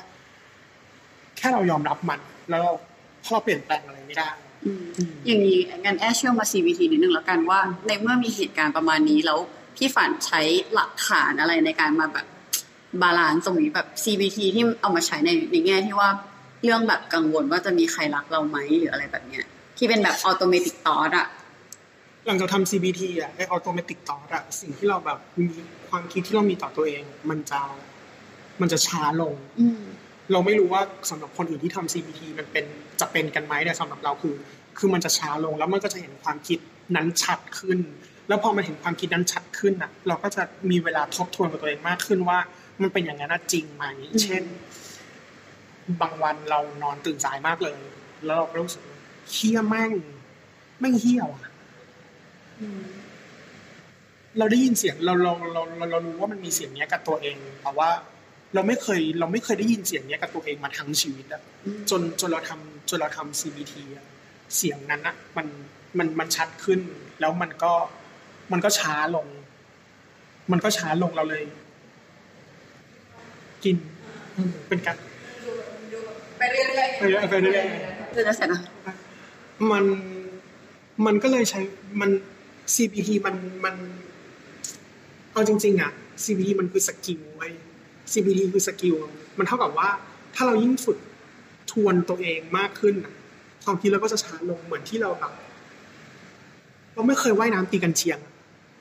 [1.42, 2.74] ค่เรายอมรับมัน แล้วเรา
[3.22, 4.30] เพราะเราเปลี่ยนแปลงอะไรไม่ได้
[4.66, 4.86] อืม
[5.26, 9.40] อย่างนี้งั้นแอร์เชื่อมมา CBT นิดนึงแล้วกันว่า ในเมื่อมีเหตุการณ์ประมาณนี้แล้ว
[9.76, 10.42] พี่ฝันใช้
[10.74, 12.26] หลักฐานอะไรในการมาแบบ
[13.02, 16.10] balance ตรงนี้แบบ CBT ที่เอามาใช้ในในแง่ที่ว่า
[16.64, 19.46] เรื่องแบบกังวลว่าจะมีใครรักเราไหมหรืออะไรแบบเนี้ย
[19.78, 21.28] ที่เป็นแบบ automatic thoughts อะ
[22.26, 25.46] หลังจากทำ CBT อะไอ้ automatic thought อะสิ่งที่เราแบบมี
[25.90, 27.62] ความคิดที่เรามีต่อตัวเอง มันจะ
[28.62, 29.82] มันจะช้าลงอืม
[30.32, 32.66] เราไม่รู้ว่าสำหรับคนอื่นที่ทำ CBT มันเป็น
[33.02, 34.36] จะเป็นกันไหมแต่สำหรับเราคือ
[34.78, 36.60] คือมันจะช้าลงแล้วมันก็จะเห็นความคิด
[36.96, 37.80] นั้นชัดขึ้น
[38.28, 42.40] แล้วพอมันเห็นความคิดนั้นชัดขึ้นอะ เราก็จะมีเวลาทบทวนกับตัวเองมากขึ้นว่า
[42.82, 44.44] มันเป็นอย่างนั้นนะจริงไหมอืมเช่น
[46.02, 47.78] บางวันเรานอนตื่นสายมากเลย
[48.26, 48.98] แล้วเราก็รู้สึกว่า
[49.32, 49.92] เฮี้ยแม่ง
[50.80, 51.44] แม่งเฮี้ยว่ะ
[54.38, 57.90] เราได้ยินเสียงเราเราเราเราเรารู้ว่ามันมีเสียงเนี้ยกับตัวเองแต่ว่า
[58.54, 64.06] เราไม่เคยเราไม่เคยได้ยินเสียงเนี้ยกับตัวเองมาทั้งชีวิตอะอืมจนจนเราทำจนเราทำ CBT อะ
[64.58, 65.48] เสียงนั้นอะมัน
[65.98, 66.80] มันมันชัดขึ้น
[67.20, 67.74] แล้วมันก็
[68.52, 69.28] มันก็ช้าลง
[70.52, 71.44] มันก็ช้าลงเราเลย
[73.64, 73.78] กิน
[74.38, 74.96] อืมเป็นการ
[76.38, 78.62] ไปเรื่อยไปเรื่อยไปเรื่อยๆจะเสร็จนะ
[79.72, 79.86] มัน
[81.06, 81.62] มันก็เลยใช้
[82.02, 82.12] มัน
[82.74, 83.36] CBT มัน
[83.66, 83.76] มัน
[85.34, 85.92] เอาจริง ๆ อะ
[86.24, 87.54] CBT มันคือ skill เว้ย
[88.14, 88.96] CBT คือ skill
[89.38, 89.90] มันเท่ากับว่า
[90.36, 90.98] ถ้าเรายิ่งฝึก
[91.72, 92.96] ทวนตัวเองมากขึ้น
[93.64, 95.34] ความคิดเราก็จะช้าลงเหมือนที่เราแบบ
[96.94, 98.20] เราไม่เคยว่ายน้ำตีกันเชียง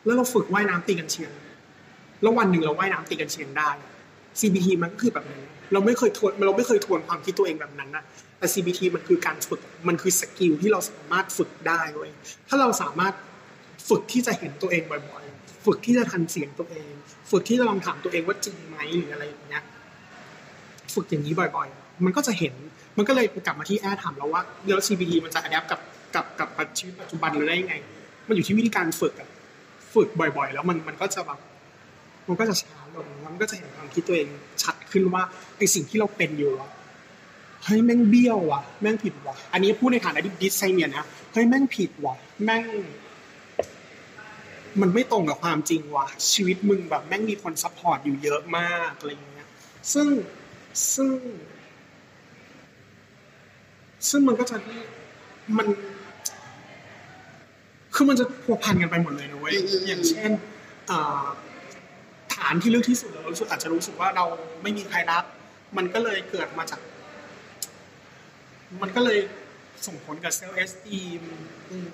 [0.05, 1.31] แล้วเราฝึกว่ายน้ำตีกันเชียง
[2.23, 3.71] แล้ววันหนึ่งเราว่ายน้ำตีกันเชียงได้
[4.41, 8.05] CBT มันก็คือแบบนั้นเราไม่เคยทวนเราไม่เคยทวนความคิดตัวเองแบบนั้นนะ
[8.39, 12.11] แต่ CBT มันคือการฝึกมันคือสกิลที่เราสามารถฝึกได้เว้ย
[12.49, 13.15] ถ้าเราสามารถ
[13.89, 16.93] ฝึกที่จะเห็นตัวเองบ่อยๆ ฝึกที่จะทันเสียงตัวเอง
[17.31, 19.63] ฝึกที่จะลองถามตัวเองว่าจริงไหมหรืออะไรอย่างเงี้ย
[20.95, 22.55] ฝึกอย่างนี้บ่อยๆ มันก็จะเห็น
[22.97, 25.81] มันก็เลยกลับมาที่แอร์ถามเราว่าแล้ว CBT มันจะอัดแอปกับ
[26.15, 27.75] กับกับชีวิตปัจจุบันหรือได้ยังไง
[28.29, 29.29] มันอยู่ที่วิธีการฝึกอะ
[29.95, 31.39] ฝึกบ่อย ๆ แล้วมันมันก็จะแบบ
[32.29, 34.29] มันก็จะช้าลงแล้วมันก็จะเห็นความคิดตัวเอง
[34.63, 35.23] ชัดขึ้นว่า
[35.59, 36.71] ไอสิ่งที่เราเป็นอยู่อะ
[37.65, 42.65] เฮ้ยแม่งเบี้ยวว่ะ แม่งผิดว่ะ อันนี้พูดในฐานะดิสไซเนียนะ เฮ้ยแม่งผิดว่ะ แม่ง
[44.81, 49.49] มันไม่ตรงกับความจริงว่ะชีวิตมึงแบบแม่งมีคน support อยู่เยอะมากอะไรอย่างเงี้ย
[49.93, 50.09] ซึ่ง
[50.95, 51.13] ซึ่ง
[54.09, 54.57] ซึ่งมันก็จะ
[55.59, 55.67] มัน
[57.95, 60.31] คือมันจะพัวพันกันไปหมดเลยนะเว้ยอืมอืมอย่างเช่น
[60.91, 61.25] อ่า
[62.35, 64.25] ฐานที่ลึกที่สุดเรารู้สึกอาจจะรู้สึกว่าเรา
[64.63, 65.25] ไม่มีใครรัก
[65.77, 66.81] มันก็เลยเกิดมาจาก
[68.83, 69.19] มันก็เลย
[69.87, 71.23] ส่งผลกับ self-esteem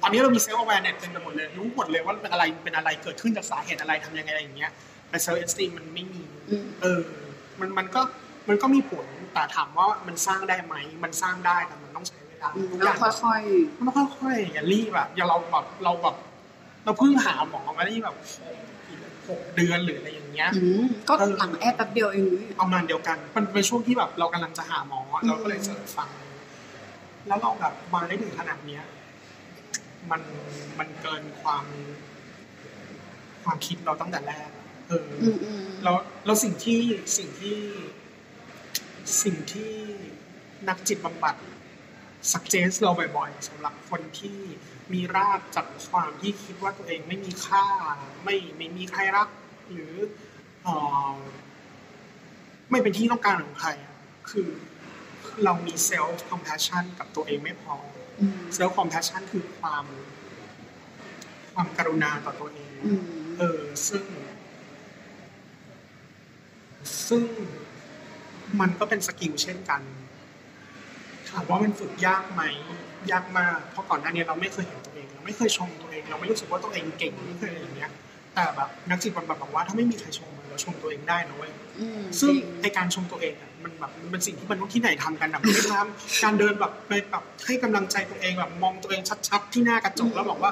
[0.03, 4.73] ตอนนี้เรามี self-awareness เต็มไปหมดเลยรู้หมดเลยว่าเป็นอะไรเป็นอะไรเกิดขึ้นจากสาเหตุอะไรทำยังไงอะไรอย่างเงี้ย
[5.09, 7.01] แต่ self-esteem มันไม่มีอืมเออ
[7.61, 8.01] มันมันก็
[8.49, 10.75] มันก็มีผลแต่ถามว่ามันสร้างได้ไหม
[11.05, 13.41] มันสร้างได้แต่มันต้องใช้เวลาอืมทุกอย่างแล้วค่อย
[13.77, 16.17] มันต้องค่อยๆอย่ารีบอะอย่าเราแบบเราแบบ
[16.85, 18.17] เราเพิ่งหาหมอมาได้แบบ
[19.29, 26.09] หกเดือนหรืออะไรอย่างเงี้ยๆอืมก็เออหลังแอร์แป๊บเดียวเองนี่ประมาณเดียวกันมันเป็นช่วงที่แบบเรากำลังจะหาหมออะเราก็เลยเสิร์ชฟัง
[27.27, 28.85] แล้วเราแบบมาได้ถึงขนาดเนี้ย
[30.11, 30.23] มัน
[30.79, 31.65] มันเกินความ
[33.45, 34.51] ความคิดเราตั้งแต่แรก
[34.89, 36.81] เออออืมอืมแล้วแล้วสิ่งที่
[37.17, 37.59] สิ่งที่
[39.23, 39.73] สิ่งที่
[40.69, 41.37] นักจิตบำบัด
[42.33, 44.39] สักเจสเราบ่อยๆสำหรับคนที่
[44.93, 47.65] มีรากจากความที่คิดว่าตัวเองไม่มีค่า
[48.25, 49.29] ไม่ไม่มีใครรัก
[49.73, 49.95] หรือ
[50.65, 50.69] เอ
[51.13, 51.17] อ
[52.71, 53.95] ไม่เป็นที่ต้องการของใครอะ
[54.31, 54.49] คือ
[55.45, 57.75] เรามี self-compassion กับตัวเองไม่พอ
[58.21, 59.85] อืม self-compassion คือความ
[61.55, 63.03] ความกรุณาต่อตัวเองอืม
[63.39, 64.05] เออซึ่ง
[67.09, 67.25] ซึ่ง
[68.61, 69.83] มันก็เป็น skill เช่นกัน
[71.29, 72.43] ถามว่ามันฝึกยากไหม
[73.13, 77.93] ยากมากเพราะก่อนหน้านี้เราไม่เคยเห็นตัวเอง เราไม่เคยชมตัวเอง เราไม่รู้สึกว่าตัวเองเก่งไม่เคยอะไรอย่างเงี้ย
[78.35, 90.51] แต่แบบนักจิตบำบัดบอกว่าถ้าไม่มีใครชมเราชมตัวเองได้นะเว้ยอืมซึ่งจริในการชมตัวเองอะ มันแบบมันเป็นสิ่งที่มันต้องที่ไหนทำกันแบบไม่ทำการเดินแบบไปแบบให้กำลังใจตัวเองแบบมองตัวเองชัดๆที่หน้ากระจกแล้วบอกว่า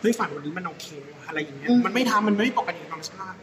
[0.00, 3.38] เฮ้ยฝันวันนี้มันโอเคว่ะอะไรอย่างเงี้ยมันไม่ทำมันไม่ปกติธรรมชาติ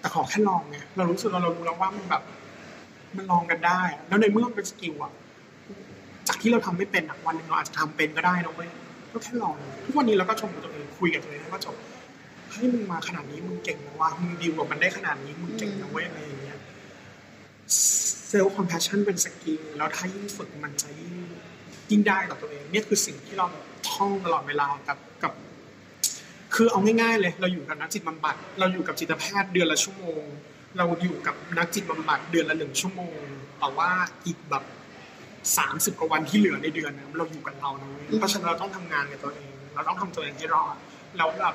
[0.00, 2.22] แต่ขอแค่ลองไงเรารู้สึกเราเรารู้แล้วว่ามันแบบ
[3.16, 5.12] มันลองกันได้อะแล้วในเมื่อมันเป็นสกิลอะ
[6.28, 8.68] จากที่เราทำไม่เป็นอะวันหนึ่งเราอาจจะทำเป็นก็ได้นะเว้ย
[9.12, 9.54] ก็แค่ลอง
[9.84, 11.76] ทุกวันนี้เราก็ชมตัวเองคุยกับตัวเองแล้วก็จบ
[12.50, 16.58] เฮ้ยมึงมาขนาดนี้มึงเก่งนะว่ามึงดีลกับมันได้ขนาดนี้มึงเก่งนะเว้ยอะไรอย่างเงี้ย
[18.34, 21.14] self-compassion เป็น skill แล้วถ้ายิ่งฝึกมันจะยิ่ง
[21.90, 23.46] ยิ่งได้ต่อตัวเองเนี่ยคือสิ่งที่เรา
[23.90, 25.32] ท่องตลอดเวลากับกับ
[26.54, 30.22] คือเอาง่ายๆ เลย เราอยู่กับนักจิตบำบัด เราอยู่กับจิตแพทย์เดือนละชั่วโมง
[30.76, 33.18] เราอยู่กับนักจิตบำบัดเดือนละหนึ่งชั่วโมง
[33.58, 33.90] แต่ว่า
[34.26, 34.64] อีกแบบ
[35.58, 40.76] สามสิบกว่าวันที่เหลือในเดือนนะเราอยู่กับเรานะเว้ยเพราะฉะนั้นเราต้องทำงานกับตัวเอง เราต้องทำตัวเองให้รอด
[41.16, 41.54] แล้วแบบ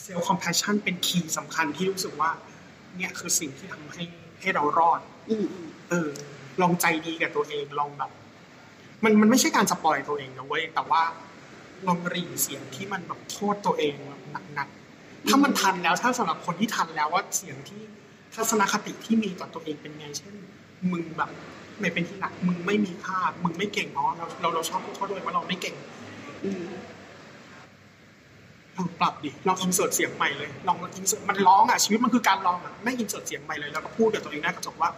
[0.00, 2.30] self-compassion เป็น key สำคัญที่รู้สึกว่า
[2.96, 4.04] เนี่ยคือสิ่งที่ทำให้
[4.40, 5.00] ให้เรารอด
[5.90, 6.08] เออ
[6.62, 8.10] ลองใจดีกับตัวเองลองแบบ
[9.04, 11.02] มันมันไม่ใช่การ spoil ตัวเองนะเว้ยแต่ว่า
[11.86, 14.22] ลองรีเสียงที่มันแบบโทษตัวเองแบบ
[14.54, 17.82] หนักๆถ้ามันทันแล้วถ้าสำหรับคนที่ทันแล้วว่าเสียงที่
[18.34, 20.34] ทัศนคติที่มีต่อตัวเองเป็นไง เช่น
[20.92, 21.30] มึงแบบ
[21.80, 25.74] ไม่เป็นที่รักมึงไม่มีค่ามึงไม่เก่งเนาะเราเราเราชอบพูดโทษตัวเองว่าเราไม่เก่ง
[28.76, 34.90] ลองปรับดิลอง insert เสียงใหม่เลยลอง insert มันลองอะชีวิตมันคือการลองอะไม่ insert เสียงใหม่เลยแล้วก็พูดกับตัวเองหน้ากระจกว่า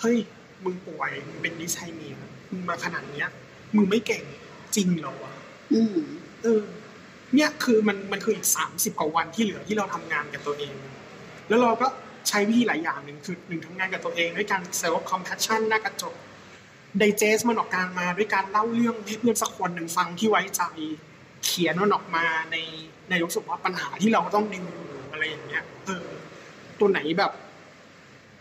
[0.00, 0.18] เฮ้ย
[0.64, 2.14] มึงป่วยมึงเป็น dysthymia
[2.50, 3.28] มึงมาขนาดเนี้ย
[3.76, 4.24] มึงไม่เก่ง
[4.76, 5.34] จริงเหรอวะ
[5.72, 5.98] อืม
[6.42, 6.62] เออ
[7.34, 10.74] เนี่ยคือมันมันคืออีกสามสิบกว่าวันที่เหลือที่เราทำงานกับตัวเอง
[11.48, 11.86] แล้วเราก็
[12.28, 16.14] ใช้วิธีหลายอย่างหนึ่งคือหนึ่งทำงานกับตัวเองด้วยการ self-compassion หน้ากระจก
[16.98, 20.62] digest มันออกมาด้วยการเล่าเรื่องให้เพื่อนสักคนหนึ่งฟังที่ไว้ใจ
[21.44, 22.56] เขียนมันออกมาใน
[23.08, 26.06] ในรู้สึกว่าปัญหาที่เราต้องดิวอยู่อะไรอย่างเงี้ยเออ
[26.80, 27.32] ตัวไหนแบบ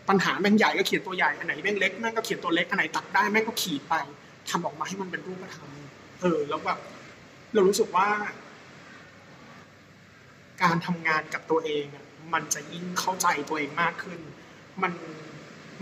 [0.09, 3.95] ปัญหาแม่งใหญ่ก็เขียนตัวใหญ่อันไหนแม่งเล็กแม่งก็เขียนตัวเล็กอันไหนตัดได้แม่งก็ขีดไป
[4.49, 5.69] ทำออกมาให้มันเป็นรูปธรรม
[6.21, 6.79] เออ แล้วแบบ
[7.53, 8.07] เรารู้สึกว่า
[10.63, 14.19] การทำงานกับตัวเองอะมันจะยิ่งเข้าใจตัวเองมากขึ้น
[14.81, 14.93] มัน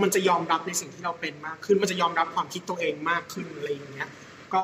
[0.01, 4.09] มันจะยอมรับในสิ่งที่เราเป็นมากขึ้น มันจะยอมรับความคิดตัวเองมากขึ้นอะไรอย่างเงี้ย
[4.53, 4.61] ก็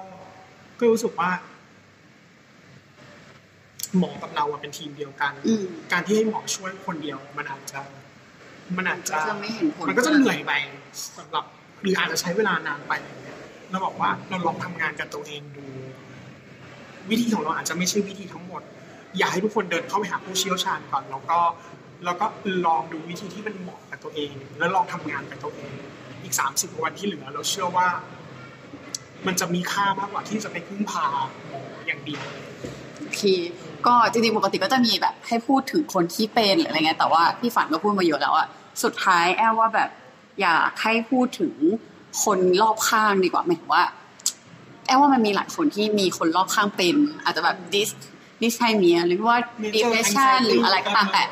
[0.79, 1.31] ก็รู้สึกว่า
[3.97, 7.79] หมอกับเราอะเป็นทีมเดียวกันอืมการที่ให้หมอช่วยคนเดียวมันอาจจะ
[8.77, 10.51] มันอาจจะก็จะไม่เห็นผลมันก็จะเหนื่อยไป
[11.17, 11.43] สำหรับ
[11.81, 13.37] หรืออาจจะใช้เวลานานไปอย่างเงี้ย
[13.71, 15.65] เราบอกว่าเราลองทำงานกับตัวเองดู
[17.09, 18.61] วิธีของเราอาจจะไม่ใช่วิธีทั้งหมด
[19.17, 21.39] อยากให้ทุกคนเดินเข้าไปหาผู้เชี่ยวชาญก่อน แล้วก็
[22.05, 22.25] แล้วก็
[22.65, 25.73] ลองดูวิธีที่มันเหมาะกับตัวเอง แล้วลองทำงานกับตัวเอง
[26.23, 27.87] อีกสามสิบวันที่เหลือ เราเชื่อว่า
[29.27, 31.05] มันจะมีค่ามากกว่าที่จะไปพึ่งพา
[31.49, 32.23] หมออย่างเดียว
[32.99, 33.23] โอเค
[33.85, 38.47] ก็จริงๆปกติก็จะมีแบบให้พูดถึงคนที่เป็นหรืออะไรเงี้ยแต่ว่าพี่ฝันก็พูดมาเยอะแล้วอะ
[38.83, 39.89] สุดท้ายแอลว่าแบบ
[40.41, 41.53] อยากให้พูดถึง
[42.23, 43.83] คนรอบข้างดีกว่าหมายถึงว่า
[44.85, 47.89] แอลว่ามันมีหลายคนที่มีคนรอบข้างเป็น อาจจะแบบดิส
[48.41, 51.23] ดิสไทเมียหรือว่า Major depression anxiety หรืออะไรก็ตามแต่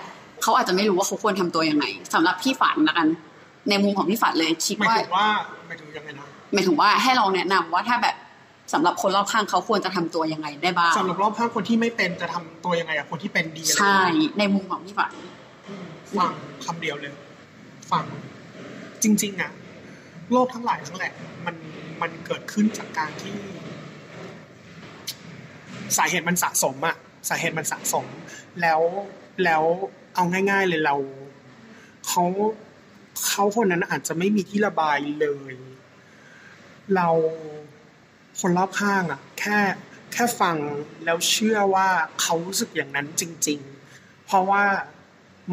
[0.42, 3.08] เขาอาจจะไม่รู้ว่าเขาควรทำตัวยังไงสำหรับพี่ฝันละกัน
[3.70, 5.28] ในมุมของพี่ฝันเลยคิดหมายว่าถึงว่า
[5.68, 8.16] หมายถึงยังไงนะหมายถึงว่าให้ลองแนะนำว่าถ้าแบบ
[8.74, 15.12] สำหรับคนรอบข้างเขาควรจะทำตัวยังไงได้บ้างสำหรับรอบข้างคนที่ไม่เป็นจะทำตัวยังไงกับคนที่เป็นดีอะไรใช่อย่างเงี้ยในมุมของพี่ฝัน
[16.18, 16.32] ฟัง
[16.66, 17.12] คำเดียวเลย
[17.92, 18.06] ฟัง
[19.04, 19.52] จริงๆอะ
[20.32, 21.14] โลกทั้งหลายทั้งแหละ
[21.46, 21.56] มัน
[22.02, 23.38] มันเกิดขึ้นจากการที่
[25.98, 26.96] สาเหตุมันสะสมอะ
[27.30, 28.06] สาเหตุมันสะสม
[28.62, 28.82] แล้ว
[29.44, 29.64] แล้ว
[30.16, 30.96] เอาง่าย ๆเลยเรา
[32.08, 32.24] เขา
[33.28, 35.54] เขาคนนั้นอาจจะไม่มีที่ระบายเลย
[36.96, 37.08] เรา
[38.40, 39.58] คนรอบข้างอะแค่
[40.14, 40.58] แค่ฟัง
[41.06, 41.88] แล้วเชื่อว่า
[42.22, 43.60] เขารู้สึกอย่างนั้นจริง
[43.94, 44.64] ๆ เพราะว่า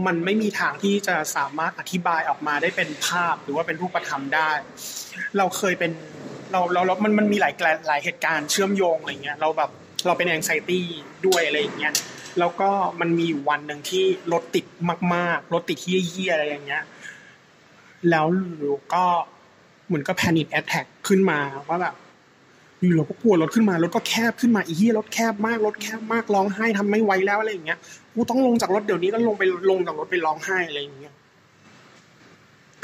[0.06, 4.50] มันไม่มีทางที่จะสามารถอธิบายออกมาได้เป็นภาพหรือว่าเป็นรูปธรรมได้
[5.38, 5.92] เราเคยเป็น
[6.52, 7.54] เราเราเรามันมันมีหลาย
[7.88, 9.70] หลายเหตุการณ์เชื่อมโยงอะไรเงี้ยเราแบบ
[10.06, 10.86] เราเป็นแองไซตี้
[11.26, 11.94] ด้วยอะไรอย่างเงี้ย
[12.38, 12.70] แล้วก็
[13.00, 14.66] มันมีวันหนึ่งที่รถติด
[15.14, 16.84] มากๆรถติดที่เยี่ยๆอะไรอย่างเงี้ย
[18.10, 18.26] แล้ว
[18.92, 19.04] ก็
[19.86, 27.78] เหมือนก็แพนิคแอ t แทกขึ้นมาว่าแบบู่เราก็กลัวรถขึ้นมารถก็แคบขึ้นมาอีเหี้ยรถแคบมากรถแคบมากร้องไห้ทำไม่ไหวแล้วอะไรอย่างเงี้ย
[28.14, 31.14] กูต้องลงจากรถเดี๋ยวนี้ต้องลงไปลงจากรถไปร้องไห้อะไรอย่างเงี้ย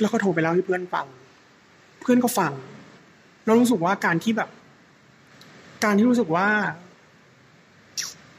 [0.00, 1.06] แล้วก็โทรไปเล่าให้เพื่อนฟัง
[2.00, 2.52] เพื่อนก็ฟัง
[3.46, 4.50] เรารู้สึกว่าการที่แบบ
[5.84, 6.48] การที่รู้สึกว่า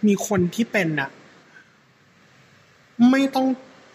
[0.07, 1.09] มีคนที่เป็นน่ะ
[3.11, 3.47] ไม่ต้อง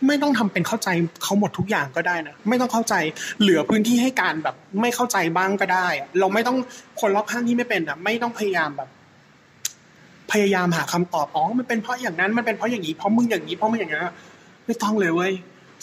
[0.06, 0.88] ไม่ต้องทำเป็นเข้าใจ
[1.22, 2.94] เขาหมดทุกอย่างก็ได้นะไม่ต้องเข้าใจ
[3.40, 6.56] เหลือพื้นที่ให้การแบบ ไม่เข้าใจบ้างก็ได้อะเราไม่ต้อง
[7.00, 8.88] คนรอบข้างที่ไม่เป็นอะ ไม่ต้องพยายามแบบ
[10.32, 14.06] พยายามหาคำตอบอ๋อมันเป็นเพราะอย่างนั้นมันเป็นเพราะอย่างนี้เพราะมึงอย่างนี้เพราะมึงอย่างนี้น
[14.66, 15.32] ไม่ต้องเลยเว้ย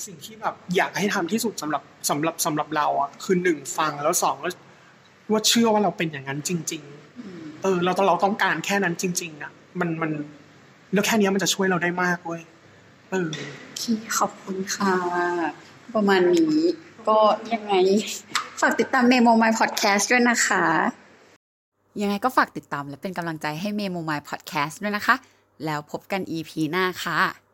[0.05, 4.51] สิ่งที่แบบอยากให้ทำที่สุดสำหรับสำหรับสำหรับเราอะคือหนึ่งฟังแล้วสองว่า
[5.31, 6.81] ว่าเชื่อว่าเราเป็นอย่างนั้นจริง
[7.23, 10.11] ๆ เออ เราต้องเราต้องการแค่นั้นจริง ๆ อะ มันมัน
[10.93, 13.29] แล้วแค่เนี้ยมันจะช่วยเราได้มากเว้ยเออ
[13.77, 14.95] พี่ขอบคุณค่ะ
[15.95, 16.59] ประมาณนี้
[17.07, 17.19] ก็
[17.53, 17.73] ยังไง
[18.61, 20.63] ฝากติดตามเมโม My Podcast ด้วยนะคะ
[22.01, 25.15] ยังไงก็ฝากติดตามและเป็นกำลังใจให้เมโมมพอดแคสต์ด้วยนะคะ
[25.65, 27.44] แล้วพบกัน EP หน้าค่ะ